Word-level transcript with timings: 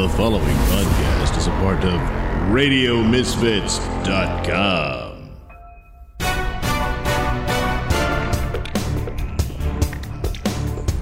The 0.00 0.08
following 0.08 0.56
podcast 0.72 1.36
is 1.36 1.44
a 1.46 1.50
part 1.60 1.84
of 1.84 2.00
RadioMisfits.com. 2.50 5.28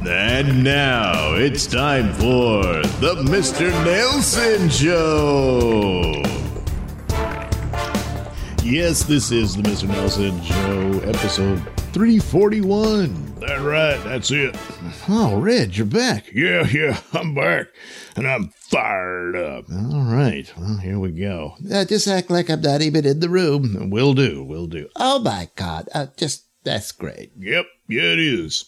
And 0.04 0.64
now 0.64 1.34
it's 1.34 1.69
time 1.69 2.12
for 2.14 2.64
the 2.98 3.14
Mr. 3.29 3.70
Nailsin 3.84 4.68
Show. 4.68 6.20
Yes, 8.64 9.04
this 9.04 9.30
is 9.30 9.54
the 9.54 9.62
Mr. 9.62 9.86
Nailsin 9.86 10.42
Show, 10.42 10.98
episode 11.08 11.62
341. 11.98 13.34
That 13.40 13.60
right, 13.60 14.00
that's 14.04 14.30
it. 14.30 14.56
Oh, 15.08 15.36
Red, 15.40 15.76
you're 15.76 15.84
back. 15.84 16.30
Yeah, 16.32 16.64
yeah, 16.68 17.00
I'm 17.12 17.34
back, 17.34 17.66
and 18.14 18.25
I'm 18.25 18.50
fired 18.54 19.34
up. 19.34 19.64
All 19.68 20.03
right, 20.04 20.48
well, 20.56 20.76
here 20.76 21.00
we 21.00 21.11
go. 21.11 21.54
Uh, 21.68 21.84
just 21.84 22.06
act 22.06 22.30
like 22.30 22.50
I'm 22.50 22.61
not 22.61 22.82
even 22.82 23.04
in 23.04 23.18
the 23.18 23.29
room. 23.29 23.90
Will 23.90 24.14
do, 24.14 24.44
will 24.44 24.68
do. 24.68 24.89
Oh 24.94 25.18
my 25.18 25.48
God. 25.56 25.89
Uh, 25.92 26.06
just, 26.16 26.44
that's 26.62 26.92
great. 26.92 27.32
Yep, 27.36 27.66
yeah, 27.89 28.03
it 28.12 28.20
is. 28.20 28.67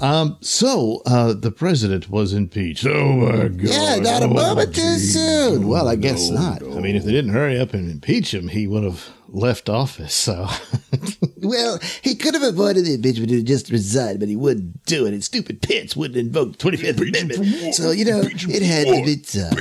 Um, 0.00 0.36
so, 0.40 1.02
uh, 1.06 1.34
the 1.34 1.52
president 1.52 2.10
was 2.10 2.32
impeached. 2.32 2.84
Oh 2.84 3.12
my 3.12 3.46
God. 3.46 3.60
Yeah, 3.60 3.94
not 4.00 4.22
a 4.22 4.24
Oh, 4.24 4.34
moment 4.34 4.74
too 4.74 4.80
geez. 4.82 5.12
soon. 5.14 5.68
Well, 5.68 5.86
I 5.86 5.94
guess 5.94 6.30
No, 6.30 6.40
not. 6.40 6.62
no. 6.62 6.76
I 6.76 6.80
mean, 6.80 6.96
if 6.96 7.04
they 7.04 7.12
didn't 7.12 7.30
hurry 7.32 7.60
up 7.60 7.74
and 7.74 7.88
impeach 7.88 8.34
him, 8.34 8.48
he 8.48 8.66
would 8.66 8.82
have 8.82 9.08
left 9.28 9.68
office. 9.68 10.14
So, 10.14 10.48
Well, 11.48 11.78
he 12.02 12.14
could 12.14 12.34
have 12.34 12.42
avoided 12.42 12.84
the 12.84 12.94
impeachment 12.94 13.30
and 13.30 13.46
just 13.46 13.70
resigned, 13.70 14.20
but 14.20 14.28
he 14.28 14.36
wouldn't 14.36 14.84
do 14.84 15.06
it. 15.06 15.12
And 15.12 15.22
stupid 15.24 15.62
Pitts 15.62 15.96
wouldn't 15.96 16.16
invoke 16.18 16.56
the 16.56 16.70
25th 16.70 16.88
Impeach 16.98 17.08
Amendment. 17.08 17.74
So, 17.74 17.90
you 17.90 18.04
know, 18.04 18.20
it 18.22 18.62
had 18.62 18.86
to 18.86 19.04
be 19.04 19.16
tough. 19.16 19.52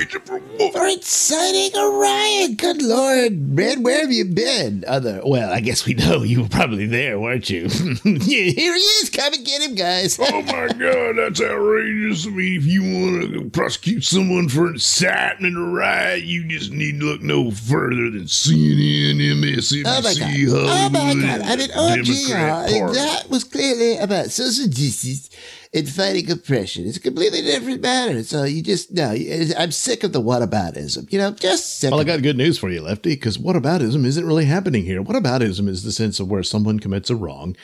For 0.74 0.88
inciting 0.88 1.77
a 1.77 1.88
riot. 1.90 2.58
Good 2.58 2.82
Lord, 2.82 3.58
Red, 3.58 3.84
where 3.84 4.02
have 4.02 4.12
you 4.12 4.26
been? 4.26 4.84
Other, 4.88 5.22
well, 5.26 5.52
I 5.52 5.60
guess 5.60 5.86
we 5.86 5.94
know 5.94 6.24
you 6.24 6.44
were 6.44 6.50
probably 6.50 6.86
there, 6.86 7.20
weren't 7.20 7.50
you? 7.50 7.70
Yeah, 8.26 8.52
here 8.52 8.74
he 8.74 8.80
is. 8.82 9.10
Come 9.10 9.34
and 9.34 9.46
get 9.46 9.62
him, 9.62 9.76
guys. 9.76 10.18
Oh 10.20 10.42
my 10.44 10.68
God, 10.68 11.18
that's 11.18 11.42
outrageous. 11.42 12.26
I 12.26 12.30
mean, 12.30 12.60
if 12.60 12.66
you 12.66 12.82
want 12.82 13.34
to 13.34 13.49
prosecute 13.52 14.04
someone 14.04 14.49
for 14.49 14.68
inciting 14.68 15.55
a 15.55 15.60
riot, 15.60 16.24
you 16.24 16.46
just 16.48 16.72
need 16.72 16.99
to 16.99 17.05
look 17.05 17.22
no 17.22 17.52
further 17.52 18.10
than 18.12 18.24
CNN, 18.26 19.18
MSNBC, 19.18 19.84
Oh 19.86 20.02
my 20.02 20.14
God. 20.14 20.36
Oh 20.68 20.90
my 20.90 21.22
God. 21.22 21.42
I 21.42 21.55
mean, 21.55 21.70
oh, 21.76 21.95
gee, 22.01 22.27
Democrat 22.27 22.93
that 22.93 23.29
was 23.29 23.43
clearly 23.43 23.98
about 23.98 24.31
social 24.31 24.68
justice 24.68 25.29
and 25.73 25.90
fighting 25.90 26.31
oppression. 26.31 26.87
It's 26.87 26.98
a 26.98 27.01
completely 27.01 27.41
different 27.41 27.81
matter. 27.81 28.23
So 28.23 28.43
you 28.43 28.62
just, 28.62 28.91
no, 28.91 29.15
I'm 29.57 29.71
sick 29.71 30.03
of 30.03 30.13
the 30.13 30.21
whataboutism. 30.21 31.12
You 31.12 31.20
know, 31.20 31.31
just 31.31 31.79
sick 31.79 31.91
Well, 31.91 31.99
I 31.99 32.03
got 32.03 32.21
good 32.21 32.37
news 32.37 32.57
for 32.57 32.70
you, 32.70 32.81
Lefty, 32.81 33.15
because 33.15 33.37
whataboutism 33.37 34.05
isn't 34.05 34.26
really 34.26 34.46
happening 34.46 34.85
here. 34.85 35.03
Whataboutism 35.03 35.68
is 35.68 35.84
the 35.84 35.91
sense 35.91 36.20
of 36.20 36.29
where 36.29 36.43
someone 36.43 36.79
commits 36.79 37.09
a 37.09 37.15
wrong 37.15 37.55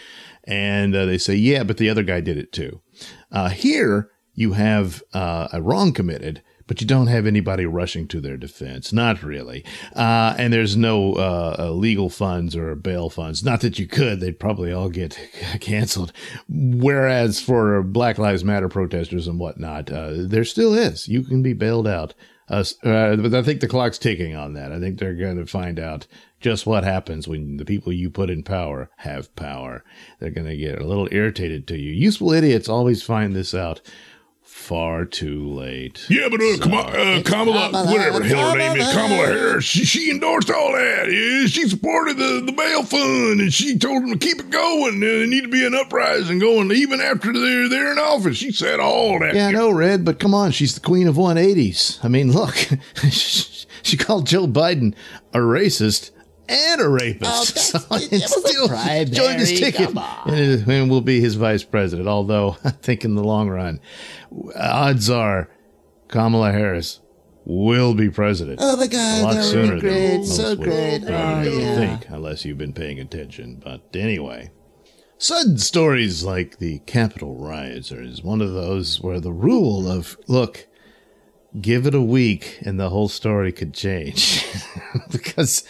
and 0.43 0.95
uh, 0.95 1.05
they 1.05 1.17
say, 1.17 1.35
yeah, 1.35 1.63
but 1.63 1.77
the 1.77 1.89
other 1.89 2.03
guy 2.03 2.19
did 2.19 2.37
it 2.37 2.51
too. 2.51 2.81
Uh, 3.31 3.49
here, 3.49 4.09
you 4.33 4.53
have 4.53 5.03
uh, 5.13 5.47
a 5.53 5.61
wrong 5.61 5.93
committed, 5.93 6.41
but 6.71 6.79
you 6.79 6.87
don't 6.87 7.07
have 7.07 7.27
anybody 7.27 7.65
rushing 7.65 8.07
to 8.07 8.21
their 8.21 8.37
defense. 8.37 8.93
Not 8.93 9.23
really. 9.23 9.65
Uh, 9.93 10.35
and 10.37 10.53
there's 10.53 10.77
no 10.77 11.15
uh, 11.15 11.55
uh, 11.59 11.71
legal 11.71 12.09
funds 12.09 12.55
or 12.55 12.75
bail 12.75 13.09
funds. 13.09 13.43
Not 13.43 13.59
that 13.59 13.77
you 13.77 13.87
could, 13.87 14.21
they'd 14.21 14.39
probably 14.39 14.71
all 14.71 14.87
get 14.87 15.19
canceled. 15.59 16.13
Whereas 16.47 17.41
for 17.41 17.83
Black 17.83 18.17
Lives 18.17 18.45
Matter 18.45 18.69
protesters 18.69 19.27
and 19.27 19.37
whatnot, 19.37 19.91
uh, 19.91 20.13
there 20.15 20.45
still 20.45 20.73
is. 20.73 21.09
You 21.09 21.23
can 21.23 21.43
be 21.43 21.51
bailed 21.51 21.89
out. 21.89 22.13
Uh, 22.47 22.63
uh, 22.85 23.17
but 23.17 23.33
I 23.33 23.43
think 23.43 23.59
the 23.59 23.67
clock's 23.67 23.97
ticking 23.97 24.37
on 24.37 24.53
that. 24.53 24.71
I 24.71 24.79
think 24.79 24.97
they're 24.97 25.13
going 25.13 25.39
to 25.39 25.45
find 25.45 25.77
out 25.77 26.07
just 26.39 26.65
what 26.65 26.85
happens 26.85 27.27
when 27.27 27.57
the 27.57 27.65
people 27.65 27.91
you 27.91 28.09
put 28.09 28.29
in 28.29 28.43
power 28.43 28.89
have 28.99 29.35
power. 29.35 29.83
They're 30.19 30.31
going 30.31 30.47
to 30.47 30.55
get 30.55 30.79
a 30.79 30.87
little 30.87 31.09
irritated 31.11 31.67
to 31.67 31.77
you. 31.77 31.91
Useful 31.91 32.31
idiots 32.31 32.69
always 32.69 33.03
find 33.03 33.35
this 33.35 33.53
out 33.53 33.81
far 34.61 35.05
too 35.05 35.47
late. 35.49 36.05
Yeah, 36.09 36.29
but 36.29 36.39
uh, 36.41 36.57
come 36.59 36.73
on, 36.73 36.85
uh, 36.87 37.21
Kamala, 37.25 37.69
Kamala, 37.71 37.91
whatever 37.91 38.19
the 38.19 38.25
hell 38.25 38.51
her 38.51 38.57
name 38.57 38.77
is, 38.77 38.87
Kamala. 38.91 39.07
Kamala 39.09 39.25
Harris, 39.27 39.65
she, 39.65 39.83
she 39.83 40.11
endorsed 40.11 40.51
all 40.51 40.71
that. 40.73 41.11
Yeah, 41.11 41.47
she 41.47 41.67
supported 41.67 42.17
the, 42.17 42.43
the 42.45 42.51
bail 42.51 42.83
fund, 42.83 43.41
and 43.41 43.53
she 43.53 43.77
told 43.77 44.03
them 44.03 44.11
to 44.11 44.17
keep 44.17 44.39
it 44.39 44.49
going. 44.49 44.97
Uh, 44.97 44.99
There 45.05 45.27
need 45.27 45.41
to 45.41 45.49
be 45.49 45.65
an 45.65 45.73
uprising 45.75 46.39
going 46.39 46.71
even 46.71 47.01
after 47.01 47.33
they're, 47.33 47.67
they're 47.67 47.91
in 47.91 47.97
office. 47.99 48.37
She 48.37 48.51
said 48.51 48.79
all 48.79 49.19
that. 49.19 49.33
Yeah, 49.35 49.47
I 49.47 49.51
know, 49.51 49.71
Red, 49.71 50.05
but 50.05 50.19
come 50.19 50.33
on, 50.33 50.51
she's 50.51 50.75
the 50.75 50.79
queen 50.81 51.07
of 51.07 51.15
180s. 51.15 52.03
I 52.05 52.07
mean, 52.07 52.31
look, 52.31 52.55
she 53.11 53.97
called 53.97 54.27
Joe 54.27 54.47
Biden 54.47 54.93
a 55.33 55.39
racist 55.39 56.11
and 56.51 56.81
a 56.81 56.89
rapist. 56.89 57.75
Oh, 57.75 57.95
it 57.95 58.11
it's 58.11 58.35
was 58.35 58.45
a 58.45 58.47
still 58.47 58.67
joined 59.05 59.39
his 59.39 59.57
ticket 59.57 59.95
and, 60.25 60.67
and 60.69 60.89
will 60.89 61.01
be 61.01 61.21
his 61.21 61.35
vice 61.35 61.63
president. 61.63 62.07
Although 62.07 62.57
I 62.63 62.71
think 62.71 63.05
in 63.05 63.15
the 63.15 63.23
long 63.23 63.49
run, 63.49 63.79
uh, 64.31 64.51
odds 64.55 65.09
are 65.09 65.49
Kamala 66.07 66.51
Harris 66.51 66.99
will 67.45 67.93
be 67.93 68.09
president. 68.09 68.59
Oh 68.61 68.75
my 68.77 68.85
a 68.85 68.87
God, 68.87 69.23
lot 69.23 69.33
that 69.35 69.43
sooner 69.43 69.75
be 69.75 69.81
than 69.81 69.89
great. 69.89 70.17
most 70.17 70.35
So 70.35 70.43
uh, 70.43 70.45
oh, 70.45 70.49
would 70.49 70.63
great. 70.63 71.05
probably 71.05 71.49
Oh, 71.55 71.59
yeah. 71.59 71.75
think, 71.75 72.09
unless 72.09 72.45
you've 72.45 72.57
been 72.57 72.73
paying 72.73 72.99
attention. 72.99 73.61
But 73.63 73.81
anyway, 73.93 74.51
sudden 75.17 75.57
stories 75.57 76.23
like 76.23 76.57
the 76.57 76.79
Capitol 76.79 77.35
riots 77.35 77.91
are 77.91 78.01
is 78.01 78.21
one 78.23 78.41
of 78.41 78.53
those 78.53 79.01
where 79.01 79.19
the 79.19 79.33
rule 79.33 79.89
of 79.89 80.17
look, 80.27 80.67
give 81.59 81.85
it 81.87 81.95
a 81.95 82.01
week 82.01 82.59
and 82.61 82.79
the 82.79 82.89
whole 82.89 83.09
story 83.09 83.51
could 83.51 83.73
change 83.73 84.45
because 85.11 85.63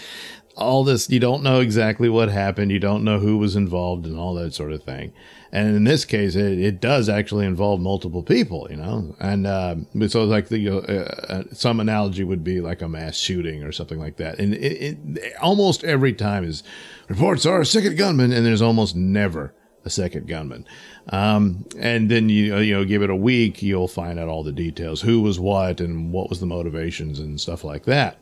all 0.62 0.84
this 0.84 1.10
you 1.10 1.20
don't 1.20 1.44
know 1.44 1.60
exactly 1.60 2.10
what 2.10 2.30
happened 2.30 2.72
you 2.72 2.80
don't 2.80 3.04
know 3.04 3.20
who 3.20 3.38
was 3.38 3.56
involved 3.56 4.06
and 4.06 4.18
all 4.18 4.34
that 4.34 4.54
sort 4.54 4.72
of 4.72 4.84
thing 4.84 5.14
and 5.52 5.76
in 5.76 5.84
this 5.84 6.06
case 6.06 6.36
it, 6.36 6.60
it 6.60 6.80
does 6.80 7.10
actually 7.10 7.46
involve 7.46 7.80
multiple 7.80 8.24
people 8.24 8.68
you 8.70 8.76
know 8.76 9.16
and 9.20 9.46
um, 9.48 9.88
so 10.08 10.24
like 10.24 10.48
the 10.50 10.70
uh, 10.70 11.34
uh, 11.34 11.44
some 11.52 11.80
analogy 11.80 12.24
would 12.24 12.44
be 12.44 12.62
like 12.62 12.82
a 12.82 12.88
mass 12.88 13.18
shooting 13.18 13.64
or 13.64 13.72
something 13.72 14.00
like 14.00 14.18
that 14.18 14.40
and 14.40 14.54
it, 14.54 14.98
it, 15.18 15.34
almost 15.42 15.84
every 15.84 16.14
time 16.14 16.44
is 16.44 16.64
reports 17.08 17.46
are 17.46 17.62
a 17.62 17.66
second 17.66 17.98
gunman 17.98 18.32
and 18.32 18.46
there's 18.46 18.62
almost 18.62 18.96
never 18.96 19.54
a 19.84 19.90
second 19.90 20.28
gunman. 20.28 20.66
Um, 21.10 21.66
and 21.78 22.10
then 22.10 22.30
you 22.30 22.58
you 22.58 22.74
know 22.74 22.86
give 22.86 23.02
it 23.02 23.10
a 23.10 23.16
week, 23.16 23.62
you'll 23.62 23.88
find 23.88 24.20
out 24.20 24.28
all 24.28 24.44
the 24.44 24.52
details, 24.52 25.02
who 25.02 25.22
was 25.22 25.40
what, 25.40 25.82
and 25.82 26.12
what 26.12 26.30
was 26.30 26.40
the 26.40 26.46
motivations 26.46 27.20
and 27.20 27.40
stuff 27.40 27.64
like 27.64 27.86
that. 27.86 28.18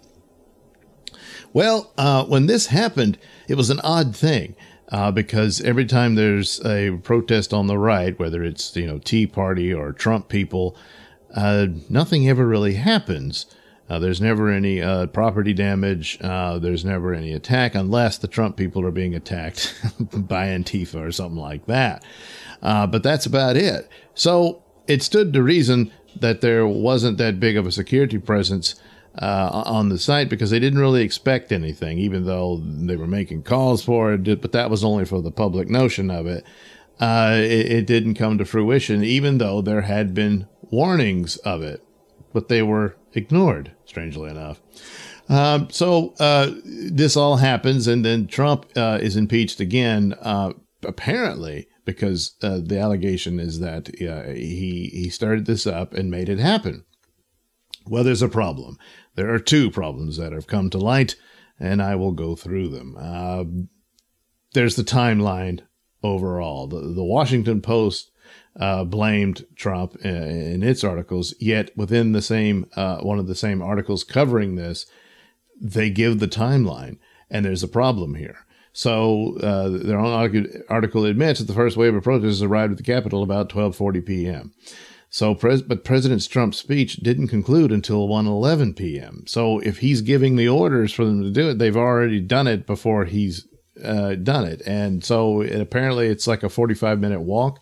Well, 1.54 1.92
uh, 1.98 2.26
when 2.26 2.46
this 2.46 2.68
happened, 2.68 3.18
it 3.48 3.56
was 3.56 3.70
an 3.70 3.80
odd 3.82 4.16
thing 4.16 4.56
uh, 4.92 5.12
because 5.12 5.62
every 5.62 5.86
time 5.86 6.16
there's 6.16 6.64
a 6.66 6.98
protest 7.04 7.54
on 7.54 7.68
the 7.68 7.78
right, 7.78 8.18
whether 8.20 8.44
it's 8.44 8.76
you 8.76 8.88
know 8.88 9.00
Tea 9.00 9.28
Party 9.28 9.74
or 9.74 9.92
Trump 9.92 10.30
people, 10.30 10.76
uh, 11.36 11.68
nothing 11.90 12.28
ever 12.28 12.46
really 12.46 12.74
happens. 12.74 13.46
Uh, 13.90 13.98
there's 13.98 14.22
never 14.22 14.50
any 14.50 14.82
uh, 14.82 15.08
property 15.08 15.52
damage. 15.54 16.20
Uh, 16.22 16.60
there's 16.60 16.86
never 16.86 17.14
any 17.14 17.34
attack 17.34 17.74
unless 17.74 18.20
the 18.20 18.28
Trump 18.28 18.56
people 18.56 18.86
are 18.86 18.92
being 18.92 19.16
attacked 19.16 19.76
by 20.14 20.48
Antifa 20.48 21.08
or 21.08 21.12
something 21.12 21.40
like 21.40 21.66
that. 21.66 22.04
Uh, 22.62 22.86
but 22.86 23.02
that's 23.02 23.26
about 23.26 23.58
it. 23.58 23.90
So 24.14 24.62
it 24.88 25.02
stood 25.02 25.34
to 25.34 25.42
reason 25.42 25.92
that 26.16 26.42
there 26.42 26.68
wasn't 26.68 27.18
that 27.18 27.40
big 27.40 27.58
of 27.58 27.66
a 27.66 27.72
security 27.72 28.20
presence 28.20 28.76
uh, 29.22 29.64
on 29.66 29.90
the 29.90 30.00
site 30.00 30.30
because 30.30 30.50
they 30.50 30.60
didn't 30.60 30.80
really 30.80 31.04
expect 31.04 31.52
anything, 31.52 31.98
even 31.98 32.26
though 32.26 32.62
they 32.64 32.96
were 32.96 33.08
making 33.08 33.44
calls 33.44 33.84
for 33.84 34.14
it. 34.14 34.42
But 34.42 34.52
that 34.54 34.70
was 34.70 34.84
only 34.84 35.06
for 35.06 35.22
the 35.22 35.32
public 35.32 35.70
notion 35.70 36.10
of 36.10 36.26
it. 36.28 36.44
Uh, 37.00 37.36
it, 37.38 37.72
it 37.72 37.88
didn't 37.88 38.16
come 38.16 38.38
to 38.38 38.46
fruition, 38.46 39.04
even 39.04 39.38
though 39.38 39.62
there 39.62 39.82
had 39.82 40.14
been 40.14 40.48
warnings 40.64 41.38
of 41.38 41.62
it, 41.62 41.84
but 42.34 42.50
they 42.50 42.62
were 42.62 42.96
ignored, 43.14 43.72
strangely 43.86 44.30
enough. 44.30 44.62
Um, 45.30 45.70
so 45.70 46.14
uh, 46.20 46.52
this 46.66 47.16
all 47.16 47.38
happens, 47.38 47.88
and 47.88 48.04
then 48.04 48.28
Trump 48.28 48.66
uh, 48.76 49.00
is 49.02 49.16
impeached 49.16 49.60
again, 49.60 50.16
uh, 50.22 50.54
apparently 50.84 51.68
because 51.86 52.36
uh, 52.42 52.60
the 52.64 52.80
allegation 52.80 53.40
is 53.40 53.60
that 53.60 53.90
uh, 54.02 54.32
he 54.32 54.90
he 54.94 55.10
started 55.10 55.46
this 55.46 55.66
up 55.66 55.94
and 55.94 56.12
made 56.12 56.30
it 56.30 56.40
happen. 56.40 56.84
Well, 57.88 58.04
there's 58.04 58.22
a 58.22 58.30
problem. 58.30 58.78
There 59.20 59.34
are 59.34 59.40
two 59.40 59.70
problems 59.70 60.16
that 60.16 60.32
have 60.32 60.48
come 60.48 60.70
to 60.70 60.78
light, 60.78 61.18
and 61.60 61.82
I 61.82 61.96
will 61.96 62.14
go 62.14 62.38
through 62.38 62.70
them. 62.70 62.96
Uh, 62.98 63.44
there's 64.54 64.78
the 64.78 64.84
timeline 64.84 65.60
overall. 66.02 66.68
The, 66.68 66.94
the 66.94 67.04
Washington 67.04 67.60
Post 67.60 68.12
uh, 68.58 68.86
blamed 68.86 69.46
Trump 69.58 69.98
in, 70.06 70.16
in 70.16 70.64
its 70.64 70.86
articles, 70.86 71.36
yet 71.38 71.76
within 71.76 72.14
the 72.14 72.22
same 72.22 72.66
uh, 72.78 73.00
one 73.00 73.20
of 73.20 73.28
the 73.28 73.36
same 73.36 73.62
articles 73.62 74.06
covering 74.06 74.56
this, 74.56 74.86
they 75.60 75.90
give 75.90 76.20
the 76.20 76.28
timeline, 76.30 76.98
and 77.30 77.44
there's 77.44 77.62
a 77.62 77.68
problem 77.68 78.16
here. 78.16 78.46
So 78.72 79.38
uh, 79.40 79.68
their 79.68 80.00
own 80.00 80.48
article 80.70 81.04
admits 81.04 81.42
that 81.42 81.48
the 81.48 81.54
first 81.54 81.76
wave 81.76 81.94
of 81.94 82.04
protesters 82.04 82.42
arrived 82.42 82.72
at 82.72 82.78
the 82.78 82.84
Capitol 82.84 83.22
about 83.22 83.50
12:40 83.50 84.06
p.m. 84.06 84.54
So, 85.12 85.34
but 85.34 85.84
President 85.84 86.30
Trump's 86.30 86.60
speech 86.60 86.98
didn't 86.98 87.30
conclude 87.30 87.72
until 87.72 88.08
1:11 88.08 88.76
p.m. 88.76 89.24
So, 89.26 89.58
if 89.60 89.80
he's 89.80 90.02
giving 90.02 90.36
the 90.36 90.48
orders 90.48 90.94
for 90.94 91.04
them 91.04 91.24
to 91.24 91.32
do 91.32 91.50
it, 91.50 91.58
they've 91.58 91.76
already 91.76 92.20
done 92.20 92.46
it 92.46 92.68
before 92.68 93.06
he's 93.06 93.48
uh, 93.84 94.16
done 94.16 94.46
it. 94.46 94.62
And 94.68 95.04
so, 95.04 95.42
it, 95.42 95.60
apparently, 95.60 96.08
it's 96.08 96.28
like 96.28 96.44
a 96.44 96.50
45 96.50 97.00
minute 97.00 97.22
walk 97.22 97.60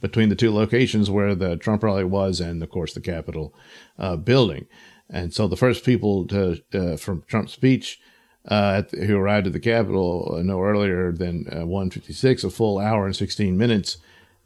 between 0.00 0.30
the 0.30 0.34
two 0.34 0.50
locations 0.50 1.10
where 1.10 1.34
the 1.34 1.58
Trump 1.58 1.82
rally 1.82 2.04
was, 2.04 2.40
and 2.40 2.62
of 2.62 2.70
course, 2.70 2.94
the 2.94 3.00
Capitol 3.00 3.54
uh, 3.98 4.16
building. 4.16 4.66
And 5.10 5.34
so, 5.34 5.46
the 5.46 5.56
first 5.56 5.84
people 5.84 6.26
to 6.28 6.62
uh, 6.72 6.96
from 6.96 7.24
Trump's 7.26 7.52
speech. 7.52 8.00
Uh, 8.48 8.82
the, 8.92 9.06
who 9.06 9.18
arrived 9.18 9.48
at 9.48 9.52
the 9.52 9.58
Capitol 9.58 10.36
uh, 10.38 10.40
no 10.40 10.62
earlier 10.62 11.10
than 11.10 11.46
1:56, 11.46 12.44
a 12.44 12.50
full 12.50 12.78
hour 12.78 13.04
and 13.04 13.16
16 13.16 13.58
minutes 13.58 13.96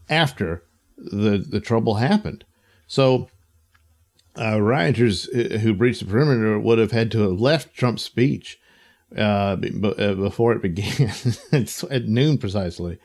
after 0.09 0.63
the 1.01 1.39
the 1.39 1.61
trouble 1.61 1.95
happened. 1.95 2.45
So 2.87 3.29
uh, 4.39 4.61
rioters 4.61 5.29
uh, 5.29 5.59
who 5.59 5.75
breached 5.75 6.01
the 6.01 6.07
perimeter 6.07 6.59
would 6.59 6.79
have 6.79 6.93
had 6.93 7.11
to 7.13 7.23
have 7.23 7.41
left 7.41 7.75
Trump's 7.75 8.03
speech 8.03 8.59
uh, 9.17 9.21
uh 9.21 9.57
before 10.15 10.53
it 10.53 10.63
began 10.63 11.13
at 11.91 12.05
noon 12.07 12.39
precisely, 12.39 12.99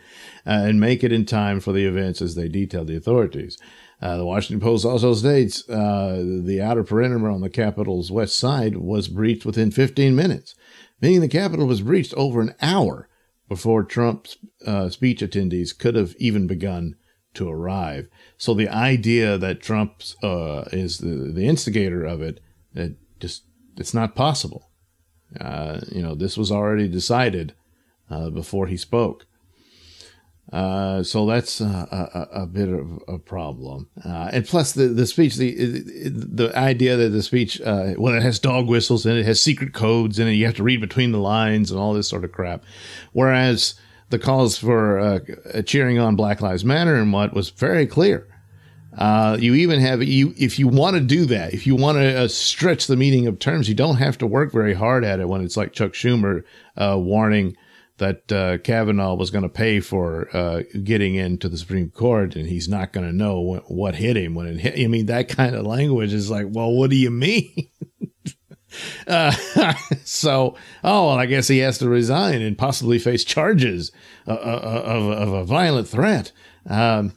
uh, 0.45 0.61
and 0.65 0.79
make 0.79 1.03
it 1.03 1.11
in 1.11 1.25
time 1.25 1.59
for 1.59 1.71
the 1.71 1.85
events 1.85 2.21
as 2.21 2.35
they 2.35 2.47
detailed 2.47 2.87
the 2.87 2.97
authorities. 2.97 3.57
The 4.01 4.25
Washington 4.25 4.59
Post 4.59 4.85
also 4.85 5.15
states 5.15 5.63
the 5.63 6.61
outer 6.63 6.83
perimeter 6.83 7.27
on 7.27 7.41
the 7.41 7.49
Capitol's 7.49 8.11
west 8.11 8.37
side 8.37 8.77
was 8.77 9.07
breached 9.07 9.47
within 9.47 9.71
15 9.71 10.15
minutes, 10.15 10.53
meaning 11.01 11.21
the 11.21 11.27
Capitol 11.27 11.65
was 11.65 11.81
breached 11.81 12.13
over 12.13 12.39
an 12.39 12.53
hour 12.61 13.09
before 13.49 13.83
Trump's 13.83 14.37
speech 14.89 15.21
attendees 15.21 15.75
could 15.75 15.95
have 15.95 16.15
even 16.19 16.45
begun 16.45 16.97
to 17.35 17.49
arrive. 17.49 18.07
So 18.37 18.53
the 18.53 18.69
idea 18.69 19.37
that 19.37 19.61
Trump 19.61 20.01
uh, 20.23 20.65
is 20.71 20.99
the, 20.99 21.31
the 21.33 21.47
instigator 21.47 22.03
of 22.03 22.21
it, 22.21 22.39
it 22.73 22.95
just 23.19 23.43
it's 23.77 23.93
not 23.93 24.15
possible. 24.15 24.69
Uh, 25.39 25.81
you 25.91 26.01
know, 26.01 26.15
this 26.15 26.37
was 26.37 26.51
already 26.51 26.87
decided 26.87 27.53
uh, 28.09 28.29
before 28.29 28.67
he 28.67 28.77
spoke. 28.77 29.25
Uh, 30.53 31.01
so 31.01 31.25
that's 31.25 31.59
a, 31.59 31.65
a, 32.33 32.43
a, 32.43 32.45
bit 32.45 32.69
of 32.69 33.01
a 33.07 33.17
problem. 33.17 33.89
Uh, 34.05 34.29
and 34.31 34.45
plus, 34.45 34.73
the, 34.73 34.87
the 34.87 35.07
speech, 35.07 35.35
the 35.35 35.51
the 36.09 36.55
idea 36.55 36.95
that 36.95 37.09
the 37.09 37.23
speech, 37.23 37.59
uh, 37.61 37.93
well, 37.97 38.13
it 38.13 38.21
has 38.21 38.37
dog 38.37 38.67
whistles 38.67 39.07
and 39.07 39.17
it, 39.17 39.25
has 39.25 39.41
secret 39.41 39.73
codes 39.73 40.19
it. 40.19 40.29
You 40.29 40.45
have 40.45 40.55
to 40.55 40.63
read 40.63 40.81
between 40.81 41.11
the 41.11 41.19
lines 41.19 41.71
and 41.71 41.79
all 41.79 41.93
this 41.93 42.07
sort 42.07 42.23
of 42.23 42.31
crap. 42.31 42.63
Whereas 43.11 43.73
the 44.09 44.19
calls 44.19 44.57
for 44.57 44.99
uh, 44.99 45.19
cheering 45.63 45.99
on 45.99 46.15
Black 46.15 46.41
Lives 46.41 46.63
Matter 46.63 46.95
and 46.95 47.11
what 47.11 47.33
was 47.33 47.49
very 47.49 47.87
clear. 47.87 48.27
Uh, 48.97 49.35
you 49.39 49.53
even 49.55 49.79
have 49.81 50.01
you 50.01 50.33
if 50.37 50.57
you 50.57 50.67
want 50.67 50.95
to 50.95 51.01
do 51.01 51.25
that, 51.25 51.53
if 51.53 51.67
you 51.67 51.75
want 51.75 51.97
to 51.97 52.21
uh, 52.21 52.27
stretch 52.27 52.87
the 52.87 52.95
meaning 52.95 53.27
of 53.27 53.39
terms, 53.39 53.67
you 53.67 53.75
don't 53.75 53.97
have 53.97 54.17
to 54.17 54.27
work 54.27 54.53
very 54.53 54.73
hard 54.73 55.03
at 55.03 55.19
it. 55.19 55.27
When 55.27 55.43
it's 55.43 55.57
like 55.57 55.73
Chuck 55.73 55.91
Schumer 55.91 56.43
uh, 56.77 56.97
warning 56.97 57.57
that 57.97 58.31
uh, 58.31 58.57
Kavanaugh 58.59 59.15
was 59.15 59.31
going 59.31 59.43
to 59.43 59.49
pay 59.49 59.79
for 59.79 60.29
uh, 60.35 60.63
getting 60.83 61.15
into 61.15 61.49
the 61.49 61.57
Supreme 61.57 61.89
Court, 61.89 62.35
and 62.35 62.47
he's 62.47 62.67
not 62.67 62.93
going 62.93 63.05
to 63.05 63.15
know 63.15 63.39
what, 63.39 63.71
what 63.71 63.95
hit 63.95 64.17
him 64.17 64.33
when 64.35 64.47
it 64.47 64.59
hit. 64.59 64.79
I 64.79 64.87
mean, 64.87 65.05
that 65.07 65.29
kind 65.29 65.55
of 65.55 65.65
language 65.65 66.13
is 66.13 66.29
like, 66.29 66.47
well, 66.49 66.71
what 66.71 66.89
do 66.89 66.95
you 66.95 67.11
mean? 67.11 67.69
Uh, 69.07 69.31
so, 70.03 70.55
oh, 70.83 71.07
well, 71.07 71.17
I 71.17 71.25
guess 71.25 71.47
he 71.47 71.59
has 71.59 71.77
to 71.79 71.89
resign 71.89 72.41
and 72.41 72.57
possibly 72.57 72.99
face 72.99 73.23
charges 73.23 73.91
of, 74.27 74.37
of, 74.37 75.11
of 75.11 75.33
a 75.33 75.43
violent 75.45 75.87
threat. 75.87 76.31
Um, 76.69 77.13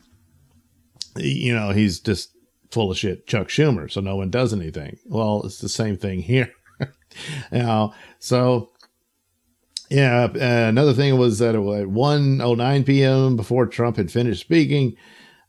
you 1.16 1.55
know, 1.55 1.70
he's 1.70 2.00
just 2.00 2.31
full 2.70 2.90
of 2.90 2.99
shit, 2.99 3.26
Chuck 3.26 3.49
Schumer, 3.49 3.90
so 3.90 4.00
no 4.00 4.16
one 4.16 4.31
does 4.31 4.52
anything. 4.52 4.99
Well, 5.06 5.43
it's 5.44 5.58
the 5.58 5.69
same 5.69 5.96
thing 5.96 6.20
here. 6.20 6.52
know, 7.52 7.94
so 8.19 8.70
yeah, 9.90 10.25
uh, 10.25 10.69
another 10.69 10.93
thing 10.93 11.16
was 11.16 11.38
that 11.38 11.54
at 11.54 11.61
1.09 11.61 12.87
p.m., 12.87 13.37
before 13.37 13.66
Trump 13.66 13.96
had 13.96 14.11
finished 14.11 14.40
speaking, 14.40 14.96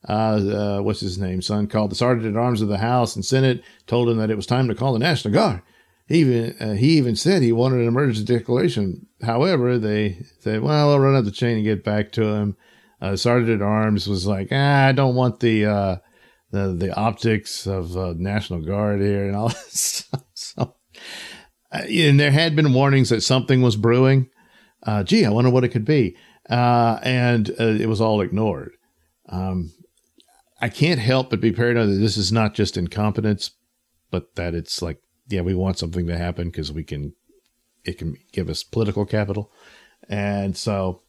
uh, 0.07 0.11
uh, 0.11 0.81
what's 0.81 1.01
his 1.01 1.17
name, 1.17 1.41
Sund, 1.41 1.69
called 1.69 1.91
the 1.91 1.95
sergeant 1.95 2.35
at 2.35 2.39
arms 2.39 2.61
of 2.61 2.69
the 2.69 2.77
House 2.77 3.15
and 3.15 3.25
Senate, 3.25 3.61
told 3.85 4.09
him 4.09 4.17
that 4.17 4.31
it 4.31 4.35
was 4.35 4.45
time 4.45 4.67
to 4.69 4.75
call 4.75 4.93
the 4.93 4.99
National 4.99 5.33
Guard. 5.33 5.61
He 6.09 6.21
even 6.21 6.55
uh, 6.59 6.73
he 6.73 6.97
even 6.97 7.15
said 7.15 7.43
he 7.43 7.51
wanted 7.51 7.81
an 7.81 7.87
emergency 7.87 8.25
declaration. 8.25 9.05
However, 9.21 9.77
they 9.77 10.25
said, 10.39 10.61
"Well, 10.61 10.89
I'll 10.89 10.99
run 10.99 11.15
up 11.15 11.23
the 11.23 11.31
chain 11.31 11.57
and 11.57 11.63
get 11.63 11.83
back 11.83 12.11
to 12.13 12.23
him." 12.23 12.57
Uh, 12.99 13.15
Sergeant 13.15 13.61
at 13.61 13.65
Arms 13.65 14.07
was 14.07 14.25
like, 14.25 14.47
ah, 14.51 14.87
"I 14.87 14.91
don't 14.91 15.13
want 15.13 15.39
the 15.39 15.67
uh, 15.67 15.97
the 16.49 16.73
the 16.73 16.95
optics 16.95 17.67
of 17.67 17.95
uh, 17.95 18.15
National 18.17 18.59
Guard 18.59 19.01
here 19.01 19.27
and 19.27 19.35
all 19.35 19.49
this." 19.49 20.09
so, 20.33 20.75
uh, 21.71 21.81
and 21.87 22.19
there 22.19 22.31
had 22.31 22.55
been 22.55 22.73
warnings 22.73 23.09
that 23.09 23.21
something 23.21 23.61
was 23.61 23.75
brewing. 23.75 24.31
Uh, 24.81 25.03
gee, 25.03 25.25
I 25.25 25.29
wonder 25.29 25.51
what 25.51 25.63
it 25.63 25.69
could 25.69 25.85
be, 25.85 26.17
and 26.49 27.49
it 27.49 27.87
was 27.87 28.01
all 28.01 28.21
ignored. 28.21 28.71
Um, 29.27 29.73
I 30.59 30.69
can't 30.69 30.99
help 30.99 31.29
but 31.29 31.39
be 31.39 31.51
paranoid 31.51 31.89
that 31.89 31.99
this 31.99 32.17
is 32.17 32.31
not 32.31 32.55
just 32.55 32.77
incompetence, 32.77 33.51
but 34.09 34.33
that 34.35 34.55
it's 34.55 34.81
like 34.81 35.03
yeah, 35.29 35.41
we 35.41 35.55
want 35.55 35.79
something 35.79 36.07
to 36.07 36.17
happen 36.17 36.49
because 36.49 36.71
we 36.71 36.83
can, 36.83 37.13
it 37.85 37.97
can 37.97 38.17
give 38.31 38.49
us 38.49 38.63
political 38.63 39.05
capital. 39.05 39.51
And 40.09 40.57
so 40.57 41.01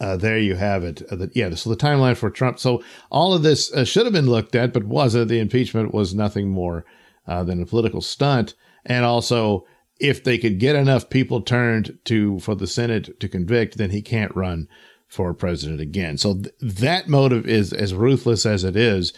uh, 0.00 0.16
there 0.16 0.38
you 0.38 0.56
have 0.56 0.84
it. 0.84 1.02
Uh, 1.10 1.16
the, 1.16 1.30
yeah, 1.34 1.54
so 1.54 1.70
the 1.70 1.76
timeline 1.76 2.16
for 2.16 2.30
Trump. 2.30 2.58
So 2.58 2.82
all 3.10 3.34
of 3.34 3.42
this 3.42 3.72
uh, 3.72 3.84
should 3.84 4.06
have 4.06 4.12
been 4.12 4.30
looked 4.30 4.54
at, 4.54 4.72
but 4.72 4.84
wasn't. 4.84 5.28
The 5.28 5.38
impeachment 5.38 5.94
was 5.94 6.14
nothing 6.14 6.50
more 6.50 6.84
uh, 7.26 7.44
than 7.44 7.62
a 7.62 7.66
political 7.66 8.00
stunt. 8.00 8.54
And 8.84 9.04
also, 9.04 9.66
if 9.98 10.24
they 10.24 10.38
could 10.38 10.58
get 10.58 10.76
enough 10.76 11.10
people 11.10 11.42
turned 11.42 11.98
to 12.06 12.40
for 12.40 12.54
the 12.54 12.66
Senate 12.66 13.20
to 13.20 13.28
convict, 13.28 13.76
then 13.76 13.90
he 13.90 14.02
can't 14.02 14.34
run 14.34 14.68
for 15.06 15.34
president 15.34 15.80
again. 15.80 16.16
So 16.16 16.34
th- 16.34 16.54
that 16.60 17.08
motive 17.08 17.46
is 17.46 17.72
as 17.72 17.92
ruthless 17.92 18.46
as 18.46 18.64
it 18.64 18.76
is, 18.76 19.12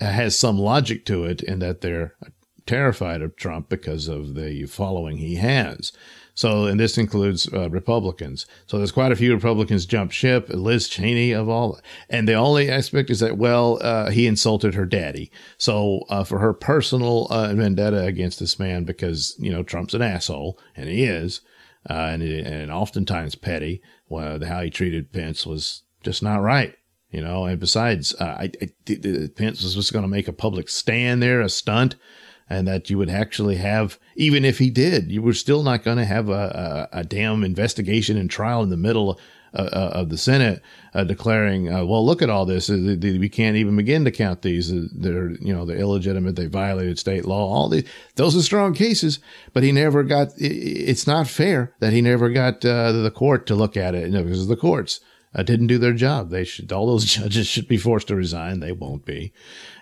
has 0.00 0.36
some 0.36 0.58
logic 0.58 1.04
to 1.06 1.24
it 1.24 1.42
in 1.42 1.60
that 1.60 1.80
they're 1.80 2.16
terrified 2.66 3.22
of 3.22 3.36
Trump 3.36 3.68
because 3.68 4.08
of 4.08 4.34
the 4.34 4.64
following 4.66 5.18
he 5.18 5.36
has. 5.36 5.92
So, 6.34 6.66
and 6.66 6.80
this 6.80 6.98
includes 6.98 7.48
uh, 7.52 7.70
Republicans. 7.70 8.44
So 8.66 8.76
there's 8.76 8.90
quite 8.90 9.12
a 9.12 9.16
few 9.16 9.32
Republicans 9.32 9.86
jump 9.86 10.10
ship. 10.10 10.48
Liz 10.48 10.88
Cheney 10.88 11.30
of 11.30 11.48
all, 11.48 11.80
and 12.10 12.28
the 12.28 12.34
only 12.34 12.68
aspect 12.68 13.08
is 13.08 13.20
that 13.20 13.38
well, 13.38 13.78
uh, 13.80 14.10
he 14.10 14.26
insulted 14.26 14.74
her 14.74 14.84
daddy. 14.84 15.30
So 15.58 16.00
uh, 16.08 16.24
for 16.24 16.40
her 16.40 16.52
personal 16.52 17.28
uh, 17.30 17.54
vendetta 17.54 18.04
against 18.04 18.40
this 18.40 18.58
man, 18.58 18.82
because 18.82 19.36
you 19.38 19.52
know 19.52 19.62
Trump's 19.62 19.94
an 19.94 20.02
asshole, 20.02 20.58
and 20.74 20.88
he 20.88 21.04
is, 21.04 21.40
uh, 21.88 21.92
and 21.92 22.22
and 22.22 22.72
oftentimes 22.72 23.36
petty. 23.36 23.80
Well, 24.08 24.44
how 24.44 24.62
he 24.62 24.70
treated 24.70 25.12
Pence 25.12 25.46
was 25.46 25.82
just 26.02 26.22
not 26.22 26.42
right 26.42 26.74
you 27.10 27.20
know. 27.20 27.44
And 27.44 27.60
besides, 27.60 28.12
uh, 28.16 28.24
I, 28.40 28.50
I, 28.60 29.28
Pence 29.36 29.62
was 29.62 29.76
just 29.76 29.92
going 29.92 30.02
to 30.02 30.08
make 30.08 30.26
a 30.26 30.32
public 30.32 30.68
stand 30.68 31.22
there, 31.22 31.40
a 31.40 31.48
stunt 31.48 31.94
and 32.48 32.68
that 32.68 32.90
you 32.90 32.98
would 32.98 33.10
actually 33.10 33.56
have, 33.56 33.98
even 34.16 34.44
if 34.44 34.58
he 34.58 34.70
did, 34.70 35.10
you 35.10 35.22
were 35.22 35.32
still 35.32 35.62
not 35.62 35.82
going 35.82 35.96
to 35.96 36.04
have 36.04 36.28
a, 36.28 36.88
a, 36.92 36.98
a, 37.00 37.04
damn 37.04 37.42
investigation 37.42 38.16
and 38.16 38.30
trial 38.30 38.62
in 38.62 38.68
the 38.68 38.76
middle 38.76 39.18
uh, 39.54 39.62
uh 39.72 39.90
of 39.94 40.08
the 40.08 40.18
Senate 40.18 40.60
uh, 40.94 41.04
declaring, 41.04 41.72
uh, 41.72 41.84
well, 41.84 42.04
look 42.04 42.20
at 42.20 42.28
all 42.28 42.44
this. 42.44 42.68
Uh, 42.68 42.96
we 43.00 43.28
can't 43.28 43.56
even 43.56 43.76
begin 43.76 44.04
to 44.04 44.10
count 44.10 44.42
these. 44.42 44.72
They're, 44.92 45.30
you 45.30 45.54
know, 45.54 45.64
they're 45.64 45.78
illegitimate. 45.78 46.36
They 46.36 46.46
violated 46.46 46.98
state 46.98 47.24
law. 47.24 47.48
All 47.48 47.68
these, 47.68 47.88
those 48.16 48.36
are 48.36 48.42
strong 48.42 48.74
cases, 48.74 49.20
but 49.52 49.62
he 49.62 49.72
never 49.72 50.02
got, 50.02 50.32
it's 50.36 51.06
not 51.06 51.28
fair 51.28 51.72
that 51.78 51.92
he 51.92 52.02
never 52.02 52.28
got 52.30 52.60
the 52.60 53.12
court 53.14 53.46
to 53.46 53.54
look 53.54 53.76
at 53.76 53.94
it 53.94 54.06
you 54.06 54.12
know, 54.12 54.22
because 54.22 54.48
the 54.48 54.56
courts 54.56 55.00
uh, 55.34 55.42
didn't 55.42 55.66
do 55.66 55.78
their 55.78 55.92
job. 55.92 56.30
They 56.30 56.44
should, 56.44 56.72
all 56.72 56.86
those 56.86 57.04
judges 57.16 57.46
should 57.46 57.68
be 57.68 57.76
forced 57.76 58.08
to 58.08 58.16
resign. 58.16 58.60
They 58.60 58.72
won't 58.72 59.04
be. 59.04 59.32